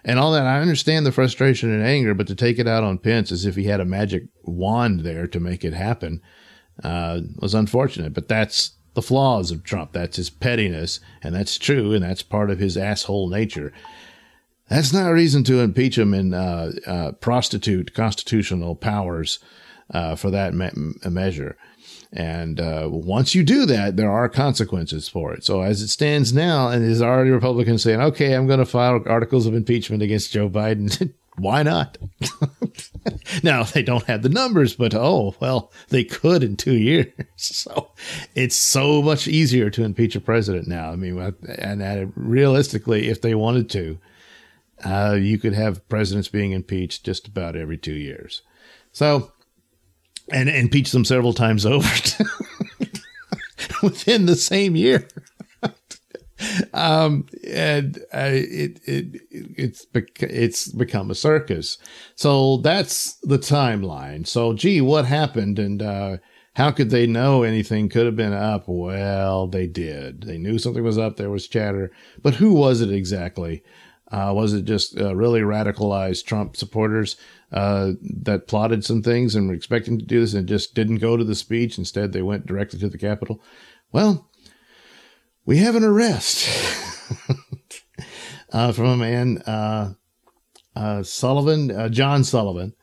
And 0.04 0.18
all 0.18 0.32
that. 0.32 0.47
I 0.47 0.61
understand 0.61 1.04
the 1.04 1.12
frustration 1.12 1.73
and 1.73 1.82
anger, 1.82 2.14
but 2.14 2.26
to 2.28 2.35
take 2.35 2.59
it 2.59 2.68
out 2.68 2.85
on 2.85 2.99
Pence 2.99 3.30
as 3.30 3.44
if 3.44 3.56
he 3.56 3.64
had 3.64 3.80
a 3.80 3.85
magic 3.85 4.25
wand 4.42 5.00
there 5.00 5.26
to 5.26 5.40
make 5.40 5.64
it 5.64 5.75
happen, 5.75 6.23
uh, 6.82 7.21
was 7.37 7.54
unfortunate. 7.54 8.14
But 8.14 8.28
that's 8.28 8.73
the 8.94 9.02
flaws 9.02 9.50
of 9.50 9.64
Trump. 9.64 9.92
That's 9.92 10.16
his 10.16 10.30
pettiness. 10.30 11.00
And 11.23 11.35
that's 11.35 11.59
true. 11.59 11.92
And 11.92 12.02
that's 12.02 12.23
part 12.23 12.50
of 12.50 12.59
his 12.59 12.76
asshole 12.76 13.28
nature. 13.28 13.73
That's 14.68 14.92
not 14.92 15.11
a 15.11 15.14
reason 15.14 15.44
to 15.44 15.61
impeach 15.61 15.99
him 15.99 16.14
and 16.14 16.35
uh, 16.35 16.71
uh, 16.87 17.12
prostitute 17.12 17.94
constitutional 17.94 18.75
powers 18.75 19.38
uh, 19.92 20.16
for 20.16 20.30
that 20.30 20.54
me- 20.54 20.94
measure. 21.04 21.56
And 22.12 22.61
uh, 22.61 22.88
once 22.90 23.35
you 23.35 23.42
do 23.42 23.64
that, 23.66 23.97
there 23.97 24.11
are 24.11 24.28
consequences 24.28 25.09
for 25.09 25.33
it. 25.33 25.45
So 25.45 25.62
as 25.62 25.81
it 25.81 25.88
stands 25.88 26.33
now, 26.33 26.69
and 26.69 26.85
there's 26.85 27.00
already 27.00 27.31
Republicans 27.31 27.83
saying, 27.83 28.00
okay, 28.00 28.35
I'm 28.35 28.47
going 28.47 28.59
to 28.59 28.66
file 28.66 29.02
articles 29.07 29.47
of 29.47 29.54
impeachment 29.54 30.02
against 30.02 30.33
Joe 30.33 30.49
Biden. 30.49 31.14
Why 31.38 31.62
not? 31.62 31.97
now 33.42 33.62
they 33.62 33.83
don't 33.83 34.04
have 34.04 34.23
the 34.23 34.28
numbers, 34.28 34.75
but 34.75 34.95
oh, 34.95 35.35
well, 35.40 35.73
they 35.88 36.04
could 36.04 36.42
in 36.42 36.57
two 36.57 36.76
years. 36.76 37.07
So 37.37 37.90
it's 38.35 38.54
so 38.54 39.02
much 39.02 39.26
easier 39.26 39.69
to 39.71 39.83
impeach 39.83 40.14
a 40.14 40.21
president 40.21 40.69
now. 40.69 40.92
I 40.92 40.97
mean, 40.97 41.19
and 41.59 42.12
realistically, 42.14 43.09
if 43.09 43.21
they 43.21 43.35
wanted 43.35 43.69
to, 43.71 43.99
uh, 44.85 45.16
you 45.19 45.38
could 45.38 45.54
have 45.54 45.88
presidents 45.88 46.28
being 46.28 46.52
impeached 46.52 47.04
just 47.04 47.26
about 47.26 47.57
every 47.57 47.78
two 47.78 47.95
years. 47.95 48.42
So, 48.92 49.33
and 50.32 50.48
impeach 50.48 50.92
them 50.92 51.04
several 51.04 51.32
times 51.32 51.66
over 51.66 51.88
within 53.82 54.26
the 54.26 54.36
same 54.36 54.76
year. 54.76 55.08
um, 56.74 57.26
and 57.46 57.98
uh, 58.14 58.30
it, 58.32 58.80
it 58.84 59.20
it's 59.30 59.86
it's 60.20 60.68
become 60.68 61.10
a 61.10 61.14
circus. 61.14 61.78
So 62.14 62.58
that's 62.58 63.14
the 63.22 63.38
timeline. 63.38 64.26
So, 64.26 64.52
gee, 64.54 64.80
what 64.80 65.04
happened? 65.04 65.58
And 65.58 65.82
uh, 65.82 66.16
how 66.54 66.70
could 66.70 66.90
they 66.90 67.06
know 67.06 67.42
anything 67.42 67.88
could 67.88 68.06
have 68.06 68.16
been 68.16 68.32
up? 68.32 68.64
Well, 68.66 69.46
they 69.46 69.66
did. 69.66 70.22
They 70.22 70.38
knew 70.38 70.58
something 70.58 70.82
was 70.82 70.98
up. 70.98 71.16
There 71.16 71.30
was 71.30 71.48
chatter, 71.48 71.92
but 72.22 72.34
who 72.34 72.52
was 72.54 72.80
it 72.80 72.92
exactly? 72.92 73.62
Uh, 74.10 74.30
was 74.34 74.52
it 74.52 74.66
just 74.66 74.98
uh, 75.00 75.14
really 75.16 75.40
radicalized 75.40 76.26
Trump 76.26 76.54
supporters 76.54 77.16
uh, 77.52 77.92
that 78.02 78.49
plotted 78.49 78.85
some 78.85 79.02
things 79.02 79.35
and 79.35 79.49
were 79.49 79.54
expecting 79.54 79.99
to 79.99 80.04
do 80.04 80.21
this 80.21 80.35
and 80.35 80.49
just 80.49 80.75
didn't 80.75 80.99
go 80.99 81.16
to 81.16 81.25
the 81.25 81.35
speech? 81.35 81.78
Instead, 81.78 82.12
they 82.12 82.23
went 82.23 82.47
directly 82.47 82.78
to 82.80 82.88
the 82.88 82.99
Capitol. 82.99 83.42
Well, 83.92 84.30
we 85.44 85.59
have 85.59 85.76
an 85.76 85.85
arrest 85.85 86.49
uh, 88.52 88.73
from 88.73 88.87
a 88.87 88.97
man, 88.97 89.38
uh, 89.38 89.94
uh, 90.75 91.02
Sullivan, 91.02 91.92
John 91.92 92.25
Sullivan, 92.25 92.75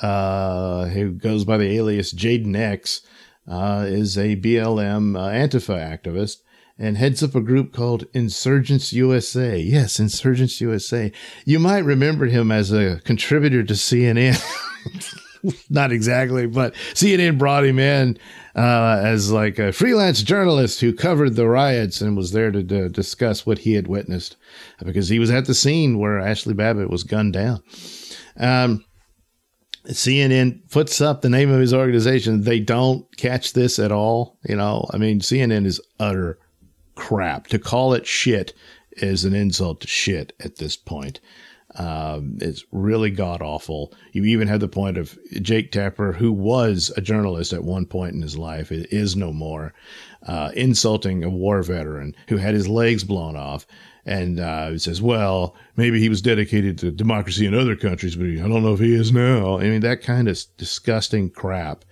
who 0.00 1.12
goes 1.12 1.44
by 1.44 1.56
the 1.56 1.76
alias 1.76 2.12
Jayden 2.12 2.56
X, 2.56 3.00
is 3.46 4.18
a 4.18 4.36
BLM 4.36 5.12
Antifa 5.14 5.78
activist 5.78 6.38
and 6.78 6.96
heads 6.96 7.22
up 7.22 7.34
a 7.34 7.40
group 7.40 7.72
called 7.72 8.06
Insurgence 8.12 8.92
USA. 8.92 9.58
Yes, 9.58 9.98
Insurgence 9.98 10.60
USA. 10.60 11.10
You 11.44 11.58
might 11.58 11.84
remember 11.84 12.26
him 12.26 12.52
as 12.52 12.72
a 12.72 13.00
contributor 13.04 13.64
to 13.64 13.74
CNN. 13.74 14.40
Not 15.70 15.92
exactly, 15.92 16.46
but 16.46 16.74
CNN 16.94 17.38
brought 17.38 17.64
him 17.64 17.78
in 17.78 18.18
uh, 18.54 19.00
as 19.02 19.30
like 19.30 19.58
a 19.58 19.72
freelance 19.72 20.22
journalist 20.22 20.80
who 20.80 20.92
covered 20.92 21.36
the 21.36 21.48
riots 21.48 22.00
and 22.00 22.16
was 22.16 22.32
there 22.32 22.50
to, 22.50 22.62
discuss 22.88 23.46
what 23.46 23.58
he 23.58 23.74
had 23.74 23.86
witnessed 23.86 24.36
because 24.84 25.08
he 25.08 25.18
was 25.18 25.30
at 25.30 25.46
the 25.46 25.54
scene 25.54 25.98
where 25.98 26.20
Ashli 26.20 26.56
Babbitt 26.56 26.90
was 26.90 27.04
gunned 27.04 27.32
down. 27.32 27.62
Um, 28.38 28.84
CNN 29.86 30.68
puts 30.70 31.00
up 31.00 31.22
the 31.22 31.30
name 31.30 31.50
of 31.50 31.60
his 31.60 31.72
organization. 31.72 32.42
They 32.42 32.60
don't 32.60 33.04
catch 33.16 33.52
this 33.52 33.78
at 33.78 33.92
all. 33.92 34.38
You 34.44 34.56
know, 34.56 34.86
I 34.92 34.98
mean, 34.98 35.20
CNN 35.20 35.64
is 35.64 35.80
utter 35.98 36.38
crap. 36.98 37.46
To 37.46 37.58
call 37.58 37.94
it 37.94 38.06
shit 38.06 38.52
is 38.92 39.24
an 39.24 39.34
insult 39.34 39.80
to 39.80 39.86
shit 39.86 40.32
at 40.40 40.56
this 40.56 40.76
point. 40.76 41.20
Um, 41.76 42.38
it's 42.40 42.64
really 42.72 43.10
god 43.10 43.40
awful. 43.40 43.94
You 44.12 44.24
even 44.24 44.48
had 44.48 44.58
the 44.58 44.68
point 44.68 44.98
of 44.98 45.16
Jake 45.40 45.70
Tapper, 45.70 46.12
who 46.12 46.32
was 46.32 46.90
a 46.96 47.00
journalist 47.00 47.52
at 47.52 47.62
one 47.62 47.86
point 47.86 48.14
in 48.14 48.22
his 48.22 48.36
life, 48.36 48.72
it 48.72 48.92
is 48.92 49.14
no 49.14 49.32
more, 49.32 49.74
uh, 50.26 50.50
insulting 50.56 51.22
a 51.22 51.30
war 51.30 51.62
veteran 51.62 52.16
who 52.28 52.38
had 52.38 52.54
his 52.54 52.66
legs 52.66 53.04
blown 53.04 53.36
off. 53.36 53.64
And 54.04 54.40
uh, 54.40 54.70
he 54.70 54.78
says, 54.78 55.00
well, 55.00 55.54
maybe 55.76 56.00
he 56.00 56.08
was 56.08 56.22
dedicated 56.22 56.78
to 56.78 56.90
democracy 56.90 57.46
in 57.46 57.54
other 57.54 57.76
countries, 57.76 58.16
but 58.16 58.26
I 58.26 58.36
don't 58.36 58.62
know 58.62 58.72
if 58.72 58.80
he 58.80 58.94
is 58.94 59.12
now. 59.12 59.58
I 59.58 59.64
mean, 59.64 59.82
that 59.82 60.02
kind 60.02 60.26
of 60.26 60.42
disgusting 60.56 61.30
crap. 61.30 61.84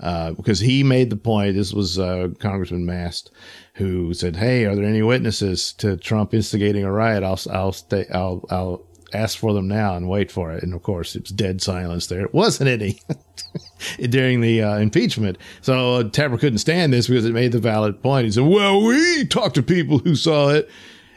Uh, 0.00 0.32
because 0.32 0.60
he 0.60 0.82
made 0.82 1.10
the 1.10 1.16
point, 1.16 1.54
this 1.54 1.74
was 1.74 1.98
uh, 1.98 2.28
Congressman 2.38 2.86
Mast, 2.86 3.30
who 3.74 4.14
said, 4.14 4.36
"Hey, 4.36 4.64
are 4.64 4.74
there 4.74 4.84
any 4.84 5.02
witnesses 5.02 5.74
to 5.74 5.96
Trump 5.98 6.32
instigating 6.32 6.84
a 6.84 6.92
riot? 6.92 7.22
I'll 7.22 7.38
I'll 7.50 7.72
stay 7.72 8.06
I'll 8.12 8.44
I'll 8.50 8.86
ask 9.12 9.36
for 9.36 9.52
them 9.52 9.68
now 9.68 9.96
and 9.96 10.08
wait 10.08 10.30
for 10.30 10.52
it." 10.52 10.62
And 10.62 10.72
of 10.72 10.82
course, 10.82 11.14
it 11.14 11.24
was 11.24 11.32
dead 11.32 11.60
silence 11.60 12.06
there. 12.06 12.22
It 12.22 12.32
wasn't 12.32 12.70
any 12.70 12.98
during 14.08 14.40
the 14.40 14.62
uh, 14.62 14.78
impeachment. 14.78 15.36
So 15.60 15.96
uh, 15.96 16.04
Tapper 16.04 16.38
couldn't 16.38 16.58
stand 16.58 16.94
this 16.94 17.06
because 17.06 17.26
it 17.26 17.34
made 17.34 17.52
the 17.52 17.58
valid 17.58 18.02
point. 18.02 18.24
He 18.24 18.30
said, 18.30 18.44
"Well, 18.44 18.82
we 18.82 19.26
talked 19.26 19.56
to 19.56 19.62
people 19.62 19.98
who 19.98 20.16
saw 20.16 20.48
it, 20.48 20.70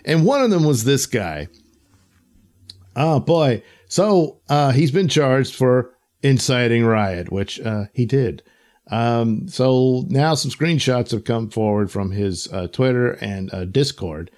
and 0.04 0.26
one 0.26 0.42
of 0.42 0.50
them 0.50 0.66
was 0.66 0.84
this 0.84 1.06
guy." 1.06 1.48
Oh 2.98 3.22
boy! 3.22 3.64
So 3.88 4.42
uh, 4.50 4.72
he's 4.72 4.92
been 4.92 5.08
charged 5.08 5.56
for 5.56 5.96
inciting 6.22 6.84
riot, 6.84 7.32
which 7.32 7.62
he 7.94 8.06
did. 8.06 8.44
Um, 8.94 9.48
so 9.48 10.06
now 10.10 10.36
some 10.36 10.52
screenshots 10.52 11.10
have 11.12 11.24
come 11.24 11.50
forward 11.50 11.90
from 11.90 12.12
his 12.12 12.48
uh, 12.54 12.68
Twitter 12.68 13.14
and 13.14 13.52
uh, 13.52 13.66
Discord, 13.66 14.30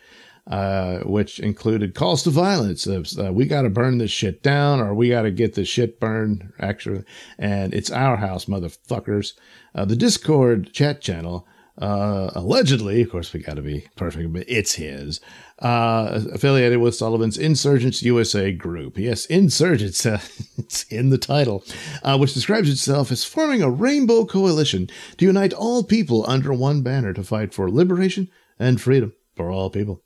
uh, 0.47 0.99
which 0.99 1.39
included 1.39 1.93
calls 1.93 2.23
to 2.23 2.29
violence. 2.29 2.87
Of, 2.87 3.09
uh, 3.19 3.33
we 3.33 3.47
got 3.47 3.63
to 3.63 3.69
burn 3.69 3.97
this 3.97 4.11
shit 4.11 4.41
down, 4.41 4.79
or 4.79 4.93
we 4.93 5.09
got 5.09 5.23
to 5.23 5.31
get 5.31 5.55
this 5.55 5.67
shit 5.67 5.99
burned. 5.99 6.53
Actually, 6.57 7.03
and 7.37 7.73
it's 7.73 7.91
our 7.91 8.15
house, 8.15 8.45
motherfuckers. 8.45 9.33
Uh, 9.73 9.83
the 9.83 9.97
Discord 9.97 10.71
chat 10.71 11.01
channel 11.01 11.45
uh, 11.77 12.31
allegedly, 12.33 13.01
of 13.01 13.09
course, 13.11 13.33
we 13.33 13.41
got 13.41 13.55
to 13.55 13.61
be 13.61 13.85
perfect, 13.97 14.31
but 14.31 14.45
it's 14.47 14.75
his, 14.75 15.19
uh, 15.59 16.21
affiliated 16.33 16.79
with 16.79 16.95
Sullivan's 16.95 17.37
Insurgence 17.37 18.03
USA 18.03 18.51
group. 18.51 18.97
Yes, 18.97 19.25
Insurgents, 19.25 20.05
uh, 20.05 20.19
it's 20.57 20.83
in 20.83 21.09
the 21.09 21.17
title, 21.17 21.63
uh, 22.03 22.17
which 22.17 22.33
describes 22.33 22.69
itself 22.69 23.11
as 23.11 23.23
forming 23.23 23.61
a 23.61 23.69
rainbow 23.69 24.25
coalition 24.25 24.89
to 25.17 25.25
unite 25.25 25.53
all 25.53 25.83
people 25.83 26.25
under 26.27 26.53
one 26.53 26.81
banner 26.81 27.13
to 27.13 27.23
fight 27.23 27.53
for 27.53 27.69
liberation 27.71 28.29
and 28.59 28.81
freedom 28.81 29.13
for 29.35 29.49
all 29.49 29.69
people. 29.69 30.01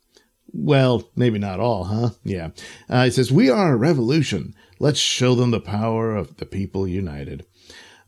Well, 0.52 1.08
maybe 1.14 1.38
not 1.38 1.60
all, 1.60 1.84
huh? 1.84 2.10
Yeah. 2.24 2.50
Uh, 2.88 3.04
it 3.06 3.12
says, 3.12 3.30
We 3.30 3.48
are 3.48 3.72
a 3.72 3.76
revolution. 3.76 4.54
Let's 4.80 4.98
show 4.98 5.34
them 5.34 5.52
the 5.52 5.60
power 5.60 6.16
of 6.16 6.38
the 6.38 6.46
people 6.46 6.88
united. 6.88 7.44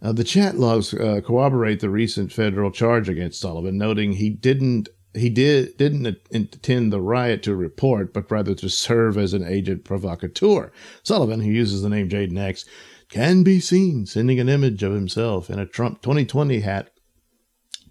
Uh, 0.01 0.13
the 0.13 0.25
chat 0.25 0.59
logs 0.59 0.93
uh, 0.93 1.21
corroborate 1.25 1.79
the 1.79 1.91
recent 1.91 2.33
federal 2.33 2.73
charge 2.73 3.09
against 3.09 3.41
Sullivan, 3.41 3.79
noting 3.79 4.13
he 4.13 4.31
didn't 4.31 4.89
he 5.15 5.29
did 5.29 5.77
didn't 5.77 6.19
intend 6.31 6.93
the 6.93 7.01
riot 7.01 7.43
to 7.45 7.55
report, 7.55 8.13
but 8.13 8.31
rather 8.31 8.55
to 8.55 8.69
serve 8.69 9.19
as 9.19 9.33
an 9.33 9.45
agent 9.45 9.85
provocateur. 9.85 10.73
Sullivan, 11.03 11.41
who 11.41 11.51
uses 11.51 11.83
the 11.83 11.89
name 11.89 12.09
Jayden 12.09 12.39
X, 12.39 12.65
can 13.09 13.43
be 13.43 13.61
seen 13.61 14.07
sending 14.07 14.41
an 14.41 14.49
image 14.49 14.83
of 14.83 14.93
himself 14.93 15.51
in 15.51 15.59
a 15.59 15.67
Trump 15.67 16.01
2020 16.03 16.61
hat, 16.61 16.91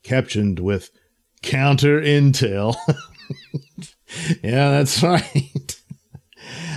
captioned 0.04 0.60
with 0.60 0.90
"Counter 1.42 2.02
Intel." 2.02 2.76
yeah, 4.44 4.72
that's 4.72 5.04
right. 5.04 5.78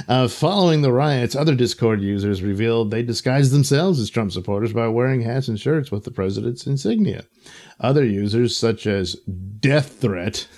Uh, 0.06 0.28
following 0.28 0.82
the 0.82 0.92
riots, 0.92 1.34
other 1.34 1.54
Discord 1.54 2.02
users 2.02 2.42
revealed 2.42 2.90
they 2.90 3.02
disguised 3.02 3.52
themselves 3.52 3.98
as 3.98 4.10
Trump 4.10 4.32
supporters 4.32 4.72
by 4.72 4.86
wearing 4.88 5.22
hats 5.22 5.48
and 5.48 5.58
shirts 5.58 5.90
with 5.90 6.04
the 6.04 6.10
president's 6.10 6.66
insignia. 6.66 7.24
Other 7.84 8.04
users, 8.04 8.56
such 8.56 8.86
as 8.86 9.16
Death 9.60 10.00
Threat, 10.00 10.48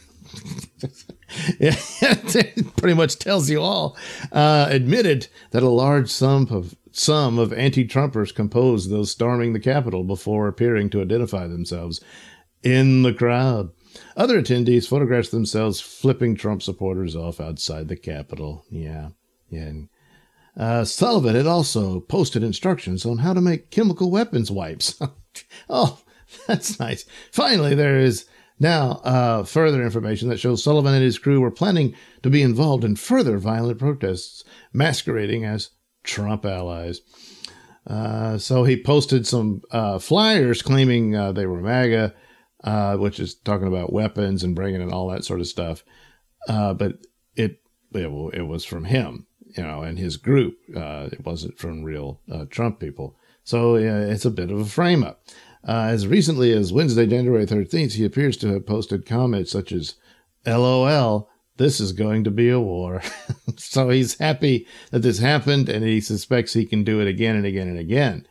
it 1.59 2.77
pretty 2.77 2.95
much 2.95 3.19
tells 3.19 3.51
you 3.51 3.61
all, 3.61 3.97
uh, 4.31 4.69
admitted 4.71 5.27
that 5.51 5.65
a 5.65 5.69
large 5.69 6.09
sum 6.09 6.47
of 6.51 6.77
some 6.93 7.39
of 7.39 7.53
anti-Trumpers 7.53 8.33
composed 8.33 8.91
those 8.91 9.11
storming 9.11 9.53
the 9.53 9.61
Capitol 9.61 10.05
before 10.05 10.47
appearing 10.47 10.89
to 10.91 11.03
identify 11.03 11.49
themselves 11.49 12.01
in 12.63 13.03
the 13.03 13.13
crowd. 13.13 13.71
Other 14.17 14.41
attendees 14.41 14.89
photographed 14.89 15.33
themselves 15.33 15.81
flipping 15.81 16.37
Trump 16.37 16.63
supporters 16.63 17.17
off 17.17 17.41
outside 17.41 17.89
the 17.89 17.97
Capitol. 17.97 18.65
Yeah. 18.71 19.09
Yeah. 19.51 19.73
Uh, 20.57 20.85
Sullivan 20.85 21.35
had 21.35 21.47
also 21.47 21.99
posted 22.01 22.45
instructions 22.45 23.05
on 23.05 23.19
how 23.19 23.35
to 23.35 23.41
make 23.41 23.71
chemical 23.71 24.13
weapons 24.13 24.51
wipes. 24.51 25.01
oh, 25.69 25.99
that's 26.47 26.79
nice. 26.79 27.05
Finally, 27.33 27.75
there 27.75 27.99
is 27.99 28.27
now 28.59 28.93
uh, 29.05 29.45
further 29.45 29.83
information 29.83 30.29
that 30.29 30.41
shows 30.41 30.63
Sullivan 30.63 30.95
and 30.95 31.03
his 31.03 31.19
crew 31.19 31.41
were 31.41 31.51
planning 31.51 31.95
to 32.23 32.31
be 32.31 32.43
involved 32.43 32.85
in 32.85 32.97
further 32.97 33.39
violent 33.39 33.79
protests, 33.79 34.45
masquerading 34.73 35.45
as 35.45 35.71
Trump 36.03 36.45
allies. 36.47 37.01
Uh, 37.87 38.37
so 38.39 38.65
he 38.65 38.83
posted 38.83 39.27
some 39.27 39.63
uh, 39.71 39.99
flyers 39.99 40.63
claiming 40.63 41.15
uh, 41.15 41.33
they 41.33 41.47
were 41.47 41.61
MAGA, 41.61 42.15
uh, 42.65 42.97
which 42.97 43.21
is 43.21 43.35
talking 43.35 43.69
about 43.69 43.93
weapons 43.93 44.43
and 44.43 44.57
bringing 44.57 44.81
in 44.81 44.93
all 44.93 45.09
that 45.09 45.25
sort 45.25 45.41
of 45.41 45.47
stuff. 45.47 45.85
Uh, 46.49 46.73
but 46.75 46.99
it, 47.37 47.61
it, 47.93 48.11
it 48.33 48.47
was 48.47 48.65
from 48.65 48.85
him 48.85 49.27
you 49.57 49.63
know, 49.63 49.83
and 49.83 49.99
his 49.99 50.17
group. 50.17 50.59
It 50.69 51.25
wasn't 51.25 51.59
from 51.59 51.85
real 51.85 52.21
Trump 52.51 52.81
people. 52.81 53.17
So 53.45 53.77
it's 53.77 54.25
a 54.25 54.31
bit 54.31 54.51
of 54.51 54.59
a 54.59 54.65
frame 54.65 55.05
up. 55.05 55.23
Uh, 55.67 55.89
as 55.91 56.07
recently 56.07 56.53
as 56.53 56.73
Wednesday, 56.73 57.07
January 57.07 57.45
13th, 57.45 57.95
he 57.95 58.05
appears 58.05 58.37
to 58.37 58.53
have 58.53 58.67
posted 58.67 59.05
comments 59.05 59.51
such 59.51 59.73
as, 59.73 59.97
LOL, 60.47 61.29
this 61.57 61.81
is 61.81 61.93
going 61.93 62.23
to 62.23 62.31
be 62.31 62.51
a 62.51 62.61
war. 62.61 63.03
so 63.57 63.89
he's 63.89 64.19
happy 64.19 64.67
that 64.93 65.01
this 65.01 65.19
happened 65.19 65.69
and 65.69 65.85
he 65.85 66.01
suspects 66.01 66.53
he 66.53 66.65
can 66.65 66.85
do 66.85 67.01
it 67.01 67.09
again 67.09 67.35
and 67.35 67.45
again 67.45 67.67
and 67.67 67.79
again. 67.79 68.27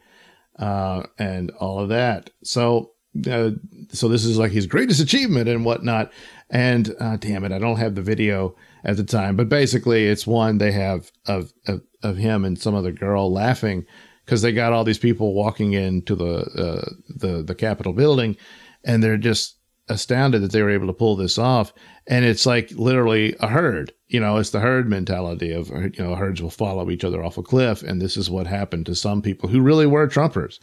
Uh, 0.57 1.03
and 1.19 1.51
all 1.59 1.79
of 1.79 1.89
that. 1.89 2.29
So, 2.43 2.91
uh, 3.29 3.51
so 3.89 4.07
this 4.07 4.23
is 4.23 4.37
like 4.37 4.51
his 4.51 4.67
greatest 4.67 5.01
achievement 5.01 5.49
and 5.49 5.65
whatnot. 5.65 6.13
And 6.49 6.95
damn 7.19 7.43
it, 7.43 7.51
I 7.51 7.59
don't 7.59 7.79
have 7.79 7.95
the 7.95 8.01
video 8.01 8.55
at 8.85 8.95
the 8.95 9.03
time. 9.03 9.35
But 9.35 9.49
basically, 9.49 10.07
it's 10.07 10.25
one 10.25 10.57
they 10.57 10.71
have 10.71 11.11
of 11.25 11.51
of, 11.67 11.81
of 12.03 12.15
him 12.15 12.45
and 12.45 12.57
some 12.57 12.75
other 12.75 12.93
girl 12.93 13.33
laughing 13.33 13.85
because 14.25 14.41
they 14.41 14.51
got 14.51 14.73
all 14.73 14.83
these 14.83 14.97
people 14.97 15.33
walking 15.33 15.73
into 15.73 16.15
the 16.15 16.35
uh, 16.35 16.89
the 17.07 17.43
the 17.43 17.55
Capitol 17.55 17.93
building, 17.93 18.35
and 18.83 19.03
they're 19.03 19.17
just 19.17 19.57
astounded 19.87 20.41
that 20.41 20.51
they 20.51 20.63
were 20.63 20.71
able 20.71 20.87
to 20.87 20.93
pull 20.93 21.15
this 21.15 21.37
off. 21.37 21.71
And 22.07 22.25
it's 22.25 22.45
like 22.45 22.71
literally 22.71 23.35
a 23.39 23.47
herd. 23.47 23.93
You 24.07 24.19
know, 24.19 24.37
it's 24.37 24.49
the 24.49 24.59
herd 24.59 24.89
mentality 24.89 25.51
of 25.51 25.69
you 25.69 25.91
know 25.99 26.15
herds 26.15 26.41
will 26.41 26.49
follow 26.49 26.89
each 26.89 27.03
other 27.03 27.23
off 27.23 27.37
a 27.37 27.43
cliff, 27.43 27.83
and 27.83 28.01
this 28.01 28.17
is 28.17 28.29
what 28.29 28.47
happened 28.47 28.85
to 28.87 28.95
some 28.95 29.21
people 29.21 29.49
who 29.49 29.61
really 29.61 29.85
were 29.85 30.07
Trumpers, 30.07 30.59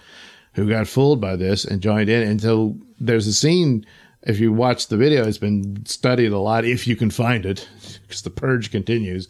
who 0.54 0.68
got 0.68 0.88
fooled 0.88 1.20
by 1.20 1.36
this 1.36 1.64
and 1.64 1.80
joined 1.80 2.08
in. 2.08 2.22
And 2.22 2.40
so 2.40 2.76
there's 2.98 3.26
a 3.26 3.32
scene. 3.32 3.86
If 4.24 4.38
you 4.38 4.52
watch 4.52 4.86
the 4.86 4.96
video, 4.96 5.26
it's 5.26 5.38
been 5.38 5.84
studied 5.84 6.30
a 6.30 6.38
lot. 6.38 6.64
If 6.64 6.86
you 6.86 6.94
can 6.94 7.10
find 7.10 7.44
it, 7.44 7.68
because 8.02 8.22
the 8.22 8.30
purge 8.30 8.70
continues. 8.70 9.28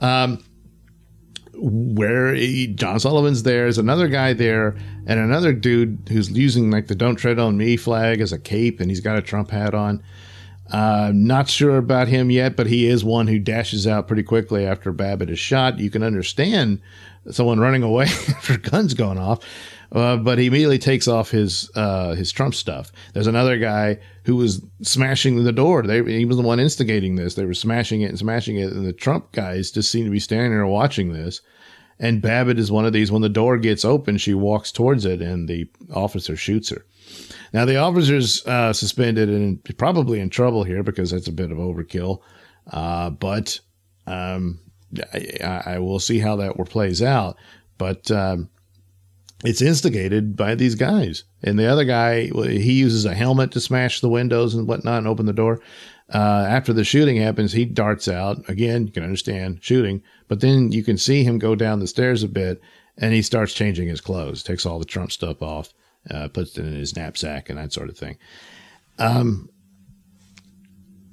Um, 0.00 0.44
where 1.56 2.34
he, 2.34 2.66
John 2.66 3.00
Sullivan's 3.00 3.42
there. 3.42 3.62
There's 3.62 3.78
another 3.78 4.08
guy 4.08 4.32
there, 4.32 4.76
and 5.06 5.20
another 5.20 5.52
dude 5.52 6.08
who's 6.10 6.30
using 6.30 6.70
like 6.70 6.88
the 6.88 6.94
"Don't 6.94 7.16
Tread 7.16 7.38
on 7.38 7.56
Me" 7.56 7.76
flag 7.76 8.20
as 8.20 8.32
a 8.32 8.38
cape, 8.38 8.80
and 8.80 8.90
he's 8.90 9.00
got 9.00 9.18
a 9.18 9.22
Trump 9.22 9.50
hat 9.50 9.74
on. 9.74 10.02
Uh, 10.70 11.12
not 11.14 11.48
sure 11.48 11.76
about 11.76 12.08
him 12.08 12.30
yet, 12.30 12.56
but 12.56 12.66
he 12.66 12.86
is 12.86 13.04
one 13.04 13.26
who 13.26 13.38
dashes 13.38 13.86
out 13.86 14.08
pretty 14.08 14.22
quickly 14.22 14.64
after 14.64 14.92
Babbitt 14.92 15.30
is 15.30 15.38
shot. 15.38 15.78
You 15.78 15.90
can 15.90 16.02
understand 16.02 16.80
someone 17.30 17.60
running 17.60 17.82
away 17.82 18.04
after 18.28 18.56
guns 18.56 18.94
going 18.94 19.18
off, 19.18 19.40
uh, 19.92 20.16
but 20.16 20.38
he 20.38 20.46
immediately 20.46 20.78
takes 20.78 21.08
off 21.08 21.30
his 21.30 21.70
uh, 21.74 22.14
his 22.14 22.32
Trump 22.32 22.54
stuff. 22.54 22.92
There's 23.12 23.26
another 23.26 23.58
guy 23.58 23.98
who 24.24 24.36
was 24.36 24.62
smashing 24.82 25.42
the 25.42 25.52
door. 25.52 25.82
They, 25.82 26.02
he 26.02 26.24
was 26.24 26.36
the 26.36 26.42
one 26.42 26.60
instigating 26.60 27.16
this. 27.16 27.34
They 27.34 27.44
were 27.44 27.54
smashing 27.54 28.02
it 28.02 28.08
and 28.08 28.18
smashing 28.18 28.56
it, 28.56 28.72
and 28.72 28.86
the 28.86 28.92
Trump 28.92 29.32
guys 29.32 29.70
just 29.70 29.90
seem 29.90 30.04
to 30.04 30.10
be 30.10 30.20
standing 30.20 30.50
there 30.50 30.66
watching 30.66 31.12
this. 31.12 31.40
And 31.98 32.20
Babbitt 32.20 32.58
is 32.58 32.72
one 32.72 32.84
of 32.84 32.92
these. 32.92 33.12
When 33.12 33.22
the 33.22 33.28
door 33.28 33.56
gets 33.56 33.84
open, 33.84 34.18
she 34.18 34.34
walks 34.34 34.72
towards 34.72 35.04
it, 35.04 35.22
and 35.22 35.48
the 35.48 35.68
officer 35.92 36.36
shoots 36.36 36.70
her. 36.70 36.84
Now 37.52 37.64
the 37.64 37.76
officer's 37.76 38.44
uh, 38.46 38.72
suspended 38.72 39.28
and 39.28 39.62
probably 39.76 40.20
in 40.20 40.30
trouble 40.30 40.64
here 40.64 40.82
because 40.82 41.10
that's 41.10 41.28
a 41.28 41.32
bit 41.32 41.52
of 41.52 41.58
overkill. 41.58 42.20
Uh, 42.70 43.10
but 43.10 43.60
um, 44.06 44.58
I, 45.12 45.62
I, 45.66 45.78
will 45.78 46.00
see 46.00 46.18
how 46.18 46.36
that 46.36 46.56
plays 46.68 47.02
out. 47.02 47.36
But 47.78 48.10
um, 48.10 48.48
it's 49.42 49.62
instigated 49.62 50.36
by 50.36 50.54
these 50.54 50.74
guys. 50.74 51.24
And 51.42 51.58
the 51.58 51.66
other 51.66 51.84
guy, 51.84 52.26
he 52.26 52.72
uses 52.72 53.04
a 53.04 53.14
helmet 53.14 53.50
to 53.52 53.60
smash 53.60 54.00
the 54.00 54.08
windows 54.08 54.54
and 54.54 54.66
whatnot 54.66 54.98
and 54.98 55.08
open 55.08 55.26
the 55.26 55.32
door. 55.32 55.60
Uh, 56.12 56.46
after 56.48 56.72
the 56.72 56.84
shooting 56.84 57.16
happens, 57.16 57.52
he 57.52 57.64
darts 57.64 58.08
out. 58.08 58.48
Again, 58.48 58.86
you 58.86 58.92
can 58.92 59.02
understand 59.02 59.58
shooting, 59.62 60.02
but 60.28 60.40
then 60.40 60.70
you 60.72 60.84
can 60.84 60.98
see 60.98 61.24
him 61.24 61.38
go 61.38 61.54
down 61.54 61.80
the 61.80 61.86
stairs 61.86 62.22
a 62.22 62.28
bit 62.28 62.60
and 62.98 63.12
he 63.12 63.22
starts 63.22 63.54
changing 63.54 63.88
his 63.88 64.00
clothes, 64.00 64.42
takes 64.42 64.66
all 64.66 64.78
the 64.78 64.84
Trump 64.84 65.10
stuff 65.10 65.42
off, 65.42 65.72
uh, 66.10 66.28
puts 66.28 66.56
it 66.56 66.64
in 66.64 66.74
his 66.74 66.96
knapsack 66.96 67.48
and 67.48 67.58
that 67.58 67.72
sort 67.72 67.88
of 67.88 67.96
thing. 67.96 68.16
Um, 68.98 69.48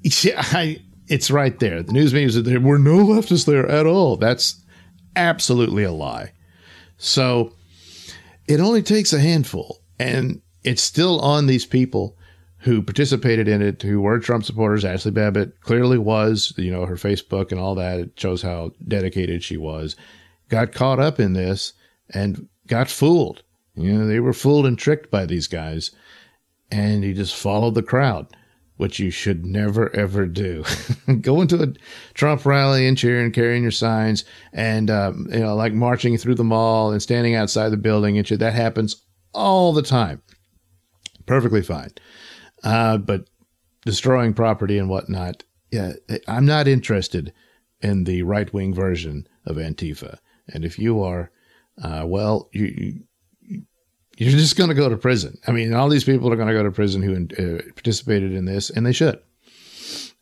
yeah, 0.04 0.34
I, 0.52 0.82
it's 1.08 1.32
right 1.32 1.58
there. 1.60 1.84
The 1.84 1.94
news 1.94 2.14
media 2.14 2.30
said 2.32 2.46
there 2.46 2.60
were 2.60 2.80
no 2.80 2.98
leftists 2.98 3.46
there 3.46 3.68
at 3.68 3.86
all. 3.86 4.18
That's 4.18 4.64
absolutely 5.16 5.84
a 5.84 5.92
lie. 5.92 6.34
So, 6.98 7.54
it 8.52 8.60
only 8.60 8.84
takes 8.84 9.14
a 9.14 9.20
handful, 9.20 9.82
and 9.98 10.42
it's 10.64 10.82
still 10.82 11.22
on 11.22 11.48
these 11.48 11.66
people 11.66 12.18
who 12.58 12.84
participated 12.84 13.48
in 13.48 13.62
it, 13.62 13.82
who 13.82 14.02
were 14.02 14.20
Trump 14.20 14.44
supporters. 14.44 14.84
Ashli 14.84 15.14
Babbitt 15.14 15.62
clearly 15.62 15.98
was, 15.98 16.54
you 16.58 16.70
know, 16.70 16.86
her 16.86 16.96
Facebook 16.96 17.52
and 17.52 17.60
all 17.60 17.76
that. 17.76 18.00
It 18.00 18.12
shows 18.20 18.42
how 18.42 18.72
dedicated 18.88 19.42
she 19.42 19.56
was. 19.56 19.96
Got 20.50 20.74
caught 20.74 21.00
up 21.00 21.20
in 21.20 21.34
this 21.34 21.74
and 22.14 22.50
got 22.68 22.90
fooled. 22.90 23.42
You 23.76 23.94
know, 23.94 24.06
they 24.06 24.20
were 24.20 24.34
fooled 24.34 24.66
and 24.66 24.78
tricked 24.78 25.10
by 25.10 25.26
these 25.26 25.48
guys, 25.48 25.92
and 26.70 27.06
he 27.06 27.14
just 27.14 27.36
followed 27.36 27.74
the 27.74 27.82
crowd, 27.82 28.28
which 28.82 28.98
you 28.98 29.12
should 29.12 29.46
never 29.46 29.96
ever 29.96 30.26
do. 30.26 30.64
Go 31.22 31.40
into 31.40 31.62
a 31.62 31.68
Trump 32.16 32.44
rally 32.48 32.88
and 32.88 32.98
cheering, 32.98 33.32
carrying 33.32 33.62
your 33.62 33.72
signs, 33.72 34.26
and 34.54 34.90
um, 34.90 35.28
you 35.32 35.42
know, 35.42 35.56
like 35.56 35.72
marching 35.72 36.18
through 36.18 36.34
the 36.34 36.44
mall 36.44 36.92
and 36.92 37.00
standing 37.00 37.36
outside 37.36 37.70
the 37.70 37.78
building 37.78 38.18
and 38.18 38.28
shit. 38.28 38.40
That 38.40 38.54
happens 38.54 39.06
all 39.36 39.72
the 39.72 39.84
time. 39.84 40.24
Perfectly 41.28 41.62
fine, 41.62 41.92
uh, 42.64 42.98
but 42.98 43.30
destroying 43.86 44.34
property 44.34 44.80
and 44.80 44.90
whatnot. 44.90 45.44
Yeah, 45.70 45.94
I'm 46.28 46.48
not 46.48 46.68
interested 46.68 47.34
in 47.82 48.06
the 48.06 48.24
right 48.24 48.52
wing 48.52 48.74
version 48.74 49.28
of 49.46 49.58
Antifa. 49.58 50.18
And 50.52 50.66
if 50.66 50.80
you 50.80 51.04
are, 51.04 51.30
uh, 51.84 52.06
well, 52.08 52.50
you, 52.52 53.02
you're 54.18 54.32
just 54.32 54.58
going 54.58 54.70
to 54.70 54.76
go 54.76 54.90
to 54.90 54.98
prison. 54.98 55.38
I 55.48 55.52
mean, 55.52 55.74
all 55.74 55.90
these 55.90 56.04
people 56.04 56.32
are 56.32 56.36
going 56.36 56.48
to 56.48 56.54
go 56.54 56.64
to 56.64 56.72
prison 56.72 57.02
who 57.02 57.16
uh, 57.16 57.62
participated 57.74 58.34
in 58.34 58.46
this, 58.46 58.70
and 58.70 58.86
they 58.86 58.94
should. 58.94 59.20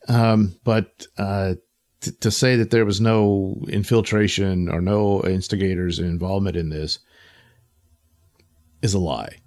Um, 0.07 0.55
but 0.63 1.07
uh, 1.17 1.55
t- 2.01 2.11
to 2.19 2.31
say 2.31 2.55
that 2.55 2.71
there 2.71 2.85
was 2.85 3.01
no 3.01 3.61
infiltration 3.67 4.69
or 4.69 4.81
no 4.81 5.23
instigators 5.23 5.99
involvement 5.99 6.55
in 6.55 6.69
this 6.69 6.99
is 8.81 8.93
a 8.93 8.99
lie. 8.99 9.37